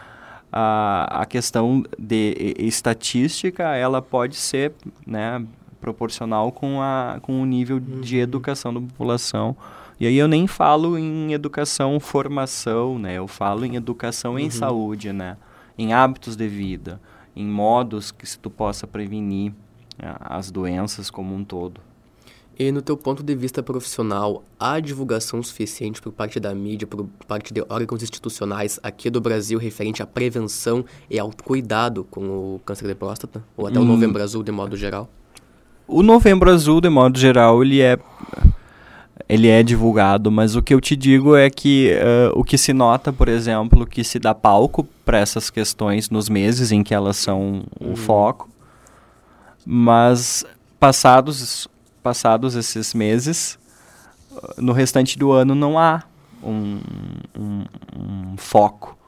a, 0.52 1.22
a 1.22 1.26
questão 1.26 1.84
de 1.98 2.54
estatística, 2.58 3.74
ela 3.74 4.02
pode 4.02 4.36
ser 4.36 4.72
né, 5.06 5.44
proporcional 5.80 6.50
com, 6.50 6.80
a, 6.80 7.18
com 7.22 7.40
o 7.40 7.46
nível 7.46 7.76
uhum. 7.76 8.00
de 8.00 8.18
educação 8.18 8.74
da 8.74 8.80
população. 8.80 9.56
E 9.98 10.06
aí 10.06 10.16
eu 10.16 10.26
nem 10.26 10.46
falo 10.46 10.98
em 10.98 11.32
educação 11.32 12.00
formação, 12.00 12.98
né? 12.98 13.14
Eu 13.14 13.28
falo 13.28 13.64
em 13.64 13.76
educação 13.76 14.32
uhum. 14.32 14.38
em 14.40 14.50
saúde, 14.50 15.12
né? 15.12 15.36
Em 15.78 15.92
hábitos 15.92 16.34
de 16.34 16.48
vida, 16.48 17.00
em 17.34 17.46
modos 17.46 18.10
que 18.10 18.26
se 18.26 18.38
tu 18.38 18.50
possa 18.50 18.86
prevenir 18.86 19.52
as 19.98 20.50
doenças 20.50 21.10
como 21.10 21.34
um 21.34 21.44
todo. 21.44 21.80
E 22.56 22.70
no 22.70 22.80
teu 22.80 22.96
ponto 22.96 23.22
de 23.22 23.34
vista 23.34 23.62
profissional, 23.62 24.44
há 24.58 24.78
divulgação 24.78 25.42
suficiente 25.42 26.00
por 26.00 26.12
parte 26.12 26.38
da 26.38 26.54
mídia, 26.54 26.86
por 26.86 27.04
parte 27.26 27.52
de 27.52 27.60
órgãos 27.68 28.02
institucionais 28.02 28.78
aqui 28.82 29.10
do 29.10 29.20
Brasil 29.20 29.58
referente 29.58 30.02
à 30.02 30.06
prevenção 30.06 30.84
e 31.10 31.18
ao 31.18 31.30
cuidado 31.30 32.04
com 32.08 32.20
o 32.54 32.60
câncer 32.64 32.86
de 32.86 32.94
próstata? 32.94 33.42
Ou 33.56 33.66
até 33.66 33.78
hum. 33.78 33.82
o 33.82 33.84
Novembro 33.84 34.22
Azul 34.22 34.42
de 34.42 34.52
modo 34.52 34.76
geral? 34.76 35.08
O 35.86 36.02
Novembro 36.02 36.50
Azul, 36.50 36.80
de 36.80 36.88
modo 36.88 37.18
geral, 37.18 37.62
ele 37.62 37.80
é 37.80 37.98
ele 39.28 39.48
é 39.48 39.62
divulgado, 39.62 40.30
mas 40.30 40.54
o 40.54 40.62
que 40.62 40.74
eu 40.74 40.80
te 40.80 40.94
digo 40.94 41.34
é 41.34 41.48
que 41.48 41.92
uh, 41.94 42.38
o 42.38 42.44
que 42.44 42.58
se 42.58 42.72
nota, 42.72 43.12
por 43.12 43.28
exemplo, 43.28 43.86
que 43.86 44.04
se 44.04 44.18
dá 44.18 44.34
palco 44.34 44.86
para 45.04 45.18
essas 45.18 45.50
questões 45.50 46.10
nos 46.10 46.28
meses 46.28 46.70
em 46.72 46.82
que 46.82 46.92
elas 46.92 47.16
são 47.16 47.64
o 47.80 47.88
uhum. 47.88 47.96
foco, 47.96 48.50
mas 49.64 50.44
passados 50.78 51.68
passados 52.04 52.54
esses 52.54 52.92
meses, 52.92 53.58
no 54.58 54.72
restante 54.74 55.18
do 55.18 55.32
ano 55.32 55.54
não 55.54 55.78
há 55.78 56.02
um, 56.42 56.78
um, 57.34 57.64
um 57.96 58.36
foco 58.36 58.98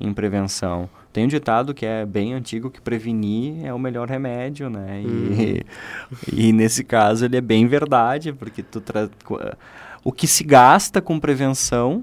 em 0.00 0.14
prevenção. 0.14 0.88
Tem 1.12 1.24
um 1.24 1.28
ditado 1.28 1.74
que 1.74 1.84
é 1.84 2.06
bem 2.06 2.32
antigo 2.32 2.70
que 2.70 2.80
prevenir 2.80 3.66
é 3.66 3.74
o 3.74 3.78
melhor 3.78 4.08
remédio, 4.08 4.70
né? 4.70 5.02
E, 5.02 5.06
uhum. 5.06 6.18
e 6.32 6.52
nesse 6.54 6.82
caso 6.82 7.26
ele 7.26 7.36
é 7.36 7.40
bem 7.40 7.66
verdade, 7.66 8.32
porque 8.32 8.62
tu 8.62 8.80
tra... 8.80 9.10
o 10.02 10.10
que 10.10 10.26
se 10.26 10.42
gasta 10.42 11.02
com 11.02 11.20
prevenção, 11.20 12.02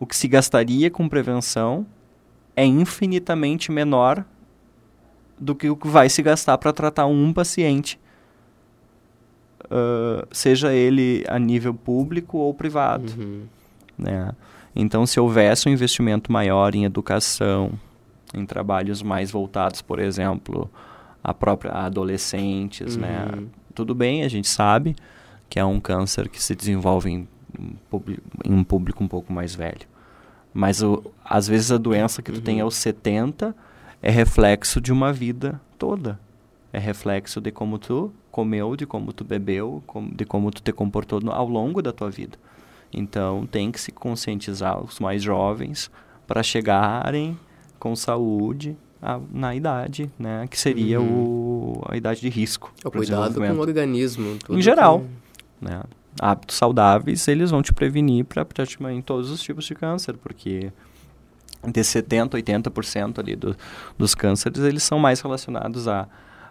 o 0.00 0.06
que 0.06 0.16
se 0.16 0.28
gastaria 0.28 0.90
com 0.90 1.06
prevenção 1.06 1.86
é 2.56 2.64
infinitamente 2.64 3.70
menor 3.70 4.24
do 5.38 5.54
que 5.54 5.68
o 5.68 5.76
que 5.76 5.88
vai 5.88 6.08
se 6.08 6.22
gastar 6.22 6.56
para 6.56 6.72
tratar 6.72 7.06
um 7.06 7.32
paciente, 7.32 8.00
uh, 9.72 10.26
seja 10.30 10.72
ele 10.72 11.24
a 11.26 11.38
nível 11.38 11.72
público 11.72 12.38
ou 12.38 12.52
privado, 12.52 13.12
uhum. 13.18 13.42
né? 13.96 14.32
Então, 14.74 15.06
se 15.06 15.18
houvesse 15.18 15.68
um 15.68 15.72
investimento 15.72 16.30
maior 16.32 16.74
em 16.74 16.84
educação, 16.84 17.72
em 18.34 18.46
trabalhos 18.46 19.02
mais 19.02 19.30
voltados, 19.30 19.82
por 19.82 19.98
exemplo, 19.98 20.70
a 21.22 21.34
própria 21.34 21.72
a 21.72 21.86
adolescentes, 21.86 22.96
né? 22.96 23.28
uhum. 23.30 23.40
né? 23.42 23.46
Tudo 23.74 23.94
bem, 23.94 24.22
a 24.22 24.28
gente 24.28 24.48
sabe 24.48 24.96
que 25.48 25.58
é 25.58 25.64
um 25.64 25.80
câncer 25.80 26.28
que 26.28 26.42
se 26.42 26.54
desenvolve 26.54 27.10
em, 27.10 27.28
em 28.44 28.52
um 28.52 28.64
público 28.64 29.04
um 29.04 29.08
pouco 29.08 29.32
mais 29.32 29.54
velho. 29.54 29.86
Mas 30.54 30.82
o, 30.82 31.02
às 31.24 31.46
vezes 31.46 31.70
a 31.70 31.78
doença 31.78 32.22
que 32.22 32.32
tu 32.32 32.36
uhum. 32.36 32.42
tem 32.42 32.60
aos 32.60 32.74
70 32.76 33.54
é 34.02 34.10
reflexo 34.10 34.80
de 34.80 34.92
uma 34.92 35.12
vida 35.12 35.60
toda. 35.78 36.18
É 36.72 36.78
reflexo 36.78 37.40
de 37.40 37.50
como 37.50 37.78
tu 37.78 38.12
comeu, 38.32 38.74
de 38.74 38.86
como 38.86 39.12
tu 39.12 39.22
bebeu, 39.22 39.82
de 40.12 40.24
como 40.24 40.50
tu 40.50 40.62
te 40.62 40.72
comportou 40.72 41.20
ao 41.30 41.46
longo 41.46 41.82
da 41.82 41.92
tua 41.92 42.10
vida. 42.10 42.38
Então 42.92 43.46
tem 43.46 43.70
que 43.70 43.80
se 43.80 43.92
conscientizar 43.92 44.82
os 44.82 44.98
mais 44.98 45.22
jovens 45.22 45.90
para 46.26 46.42
chegarem 46.42 47.38
com 47.78 47.94
saúde 47.94 48.76
a, 49.00 49.20
na 49.30 49.54
idade, 49.54 50.10
né? 50.18 50.46
Que 50.48 50.58
seria 50.58 51.00
uhum. 51.00 51.76
o, 51.78 51.82
a 51.88 51.96
idade 51.96 52.20
de 52.20 52.28
risco. 52.28 52.72
O 52.84 52.90
cuidado 52.90 53.34
com 53.34 53.52
o 53.52 53.60
organismo. 53.60 54.38
em 54.50 54.62
geral. 54.62 55.00
Que... 55.00 55.64
Né? 55.66 55.82
Hábitos 56.20 56.56
saudáveis, 56.56 57.26
eles 57.28 57.50
vão 57.50 57.62
te 57.62 57.72
prevenir 57.72 58.24
para 58.24 58.44
praticamente 58.44 59.02
todos 59.02 59.30
os 59.30 59.40
tipos 59.42 59.64
de 59.64 59.74
câncer, 59.74 60.14
porque 60.18 60.70
de 61.66 61.80
70%, 61.80 62.30
80% 62.30 63.18
ali 63.18 63.34
do, 63.34 63.56
dos 63.96 64.14
cânceres, 64.14 64.60
eles 64.60 64.82
são 64.82 64.98
mais 64.98 65.20
relacionados 65.20 65.88
a, 65.88 66.06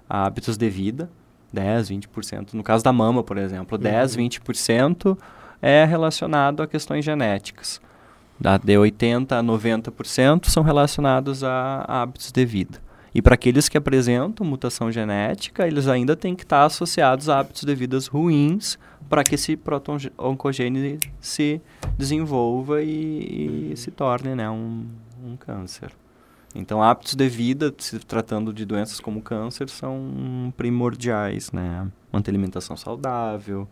a 0.09 0.25
hábitos 0.25 0.57
de 0.57 0.69
vida, 0.69 1.09
10, 1.51 1.89
20%. 1.89 2.53
No 2.53 2.63
caso 2.63 2.83
da 2.83 2.93
mama, 2.93 3.23
por 3.23 3.37
exemplo, 3.37 3.77
uhum. 3.77 3.83
10, 3.83 4.17
20% 4.17 5.17
é 5.61 5.85
relacionado 5.85 6.63
a 6.63 6.67
questões 6.67 7.05
genéticas 7.05 7.81
da, 8.41 8.57
de 8.57 8.73
80% 8.73 9.31
a 9.33 9.43
90% 9.43 10.47
são 10.47 10.63
relacionados 10.63 11.43
a, 11.43 11.85
a 11.87 12.01
hábitos 12.01 12.31
de 12.31 12.43
vida. 12.43 12.79
E 13.13 13.21
para 13.21 13.35
aqueles 13.35 13.69
que 13.69 13.77
apresentam 13.77 14.45
mutação 14.45 14.91
genética, 14.91 15.67
eles 15.67 15.87
ainda 15.87 16.15
têm 16.15 16.33
que 16.33 16.43
estar 16.43 16.65
associados 16.65 17.29
a 17.29 17.39
hábitos 17.39 17.63
de 17.63 17.75
vida 17.75 17.99
ruins 18.09 18.79
para 19.07 19.23
que 19.23 19.35
esse 19.35 19.55
proto-oncogênese 19.55 20.97
se 21.19 21.61
desenvolva 21.97 22.81
e, 22.81 23.73
e, 23.73 23.77
se 23.77 23.91
torne 23.91 24.33
né, 24.33 24.49
um, 24.49 24.85
um 25.23 25.35
câncer. 25.35 25.91
Então, 26.53 26.83
hábitos 26.83 27.15
de 27.15 27.29
vida, 27.29 27.73
se 27.77 27.99
tratando 27.99 28.53
de 28.53 28.65
doenças 28.65 28.99
como 28.99 29.21
câncer, 29.21 29.69
são 29.69 30.53
primordiais, 30.57 31.51
né? 31.51 31.87
Manter 32.11 32.31
alimentação 32.31 32.75
saudável, 32.75 33.67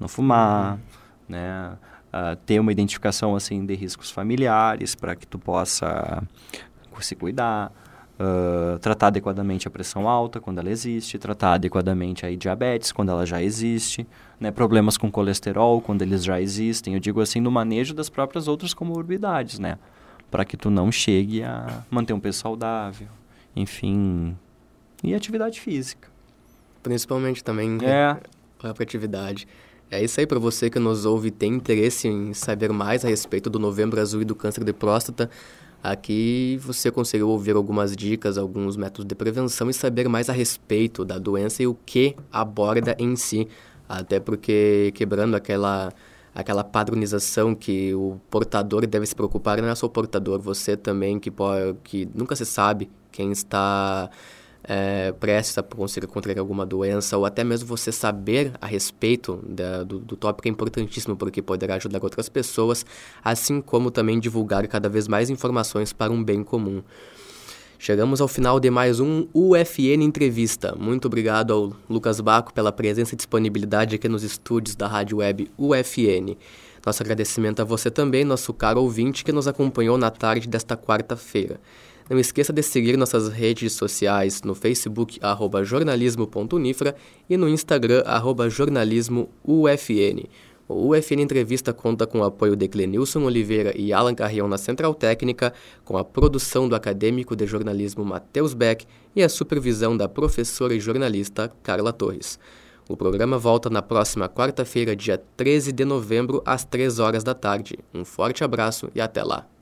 não 0.00 0.08
fumar, 0.08 0.74
uhum. 0.74 0.80
né? 1.28 1.76
uh, 2.16 2.36
ter 2.44 2.60
uma 2.60 2.72
identificação 2.72 3.36
assim 3.36 3.64
de 3.64 3.74
riscos 3.74 4.10
familiares 4.10 4.94
para 4.94 5.14
que 5.14 5.26
tu 5.26 5.38
possa 5.38 6.22
se 7.00 7.14
cuidar, 7.14 7.70
uh, 8.18 8.78
tratar 8.78 9.08
adequadamente 9.08 9.68
a 9.68 9.70
pressão 9.70 10.08
alta 10.08 10.40
quando 10.40 10.58
ela 10.58 10.70
existe, 10.70 11.18
tratar 11.18 11.54
adequadamente 11.54 12.24
a 12.24 12.34
diabetes 12.34 12.90
quando 12.90 13.10
ela 13.10 13.26
já 13.26 13.42
existe, 13.42 14.06
né, 14.40 14.50
problemas 14.50 14.96
com 14.96 15.10
colesterol 15.10 15.80
quando 15.80 16.02
eles 16.02 16.24
já 16.24 16.40
existem. 16.40 16.94
Eu 16.94 17.00
digo 17.00 17.20
assim 17.20 17.40
no 17.40 17.50
manejo 17.50 17.92
das 17.92 18.08
próprias 18.08 18.48
outras 18.48 18.72
comorbidades, 18.72 19.58
né, 19.58 19.78
para 20.30 20.44
que 20.44 20.56
tu 20.56 20.70
não 20.70 20.90
chegue 20.90 21.42
a 21.42 21.84
manter 21.90 22.12
um 22.12 22.20
peso 22.20 22.38
saudável, 22.38 23.08
enfim, 23.54 24.36
e 25.02 25.14
atividade 25.14 25.60
física. 25.60 26.08
Principalmente 26.82 27.42
também 27.42 27.78
é. 27.82 28.04
a 28.04 28.20
própria 28.58 28.84
atividade. 28.84 29.46
É 29.90 30.02
isso 30.02 30.18
aí 30.18 30.26
para 30.26 30.38
você 30.38 30.68
que 30.68 30.78
nos 30.78 31.04
ouve 31.04 31.28
e 31.28 31.30
tem 31.30 31.54
interesse 31.54 32.08
em 32.08 32.34
saber 32.34 32.72
mais 32.72 33.04
a 33.04 33.08
respeito 33.08 33.48
do 33.48 33.58
Novembro 33.58 34.00
Azul 34.00 34.22
e 34.22 34.24
do 34.24 34.34
câncer 34.34 34.64
de 34.64 34.72
próstata. 34.72 35.30
Aqui 35.82 36.58
você 36.60 36.90
conseguiu 36.90 37.28
ouvir 37.28 37.54
algumas 37.54 37.94
dicas, 37.94 38.36
alguns 38.36 38.76
métodos 38.76 39.06
de 39.06 39.14
prevenção 39.14 39.70
e 39.70 39.74
saber 39.74 40.08
mais 40.08 40.28
a 40.28 40.32
respeito 40.32 41.04
da 41.04 41.18
doença 41.18 41.62
e 41.62 41.66
o 41.68 41.74
que 41.86 42.16
aborda 42.32 42.96
em 42.98 43.14
si. 43.14 43.46
Até 43.88 44.18
porque 44.18 44.90
quebrando 44.96 45.36
aquela 45.36 45.92
aquela 46.36 46.62
padronização 46.62 47.54
que 47.54 47.94
o 47.94 48.20
portador 48.30 48.86
deve 48.86 49.06
se 49.06 49.16
preocupar, 49.16 49.60
não 49.62 49.68
é 49.68 49.74
só 49.74 49.86
o 49.86 49.90
portador, 49.90 50.38
você 50.38 50.76
também 50.76 51.18
que 51.18 51.30
pode, 51.30 51.78
que 51.82 52.06
nunca 52.14 52.36
se 52.36 52.44
sabe 52.44 52.90
quem 53.10 53.32
está 53.32 54.10
é, 54.62 55.12
prestes 55.12 55.56
a 55.56 55.62
conseguir 55.62 56.06
contrair 56.06 56.38
alguma 56.38 56.66
doença, 56.66 57.16
ou 57.16 57.24
até 57.24 57.42
mesmo 57.42 57.66
você 57.66 57.90
saber 57.90 58.52
a 58.60 58.66
respeito 58.66 59.42
da, 59.48 59.82
do, 59.82 59.98
do 59.98 60.14
tópico 60.14 60.46
é 60.46 60.50
importantíssimo, 60.50 61.16
porque 61.16 61.40
poderá 61.40 61.76
ajudar 61.76 62.04
outras 62.04 62.28
pessoas, 62.28 62.84
assim 63.24 63.62
como 63.62 63.90
também 63.90 64.20
divulgar 64.20 64.68
cada 64.68 64.90
vez 64.90 65.08
mais 65.08 65.30
informações 65.30 65.94
para 65.94 66.12
um 66.12 66.22
bem 66.22 66.44
comum. 66.44 66.82
Chegamos 67.78 68.22
ao 68.22 68.28
final 68.28 68.58
de 68.58 68.70
mais 68.70 69.00
um 69.00 69.26
UFN 69.34 70.02
Entrevista. 70.02 70.74
Muito 70.78 71.04
obrigado 71.06 71.52
ao 71.52 71.72
Lucas 71.88 72.20
Baco 72.20 72.52
pela 72.52 72.72
presença 72.72 73.14
e 73.14 73.16
disponibilidade 73.16 73.94
aqui 73.94 74.08
nos 74.08 74.22
estúdios 74.22 74.74
da 74.74 74.88
Rádio 74.88 75.18
Web 75.18 75.50
UFN. 75.58 76.36
Nosso 76.84 77.02
agradecimento 77.02 77.60
a 77.60 77.64
você 77.64 77.90
também, 77.90 78.24
nosso 78.24 78.54
caro 78.54 78.80
ouvinte, 78.80 79.22
que 79.22 79.30
nos 79.30 79.46
acompanhou 79.46 79.98
na 79.98 80.10
tarde 80.10 80.48
desta 80.48 80.74
quarta-feira. 80.74 81.60
Não 82.08 82.18
esqueça 82.18 82.52
de 82.52 82.62
seguir 82.62 82.96
nossas 82.96 83.28
redes 83.28 83.74
sociais 83.74 84.40
no 84.42 84.54
Facebook, 84.54 85.20
jornalismo.unifra 85.64 86.96
e 87.28 87.36
no 87.36 87.46
Instagram, 87.48 88.02
jornalismoufn. 88.48 90.28
O 90.68 90.88
UFN 90.88 91.20
Entrevista 91.20 91.72
conta 91.72 92.06
com 92.06 92.18
o 92.18 92.24
apoio 92.24 92.56
de 92.56 92.66
Clenilson 92.66 93.22
Oliveira 93.22 93.72
e 93.76 93.92
Alan 93.92 94.14
Carrião 94.14 94.48
na 94.48 94.58
Central 94.58 94.92
Técnica, 94.94 95.52
com 95.84 95.96
a 95.96 96.04
produção 96.04 96.68
do 96.68 96.74
acadêmico 96.74 97.36
de 97.36 97.46
jornalismo 97.46 98.04
Matheus 98.04 98.52
Beck 98.52 98.84
e 99.14 99.22
a 99.22 99.28
supervisão 99.28 99.96
da 99.96 100.08
professora 100.08 100.74
e 100.74 100.80
jornalista 100.80 101.52
Carla 101.62 101.92
Torres. 101.92 102.38
O 102.88 102.96
programa 102.96 103.38
volta 103.38 103.70
na 103.70 103.82
próxima 103.82 104.28
quarta-feira, 104.28 104.96
dia 104.96 105.22
13 105.36 105.72
de 105.72 105.84
novembro, 105.84 106.42
às 106.44 106.64
3 106.64 106.98
horas 106.98 107.22
da 107.22 107.34
tarde. 107.34 107.78
Um 107.94 108.04
forte 108.04 108.42
abraço 108.42 108.88
e 108.94 109.00
até 109.00 109.22
lá! 109.22 109.55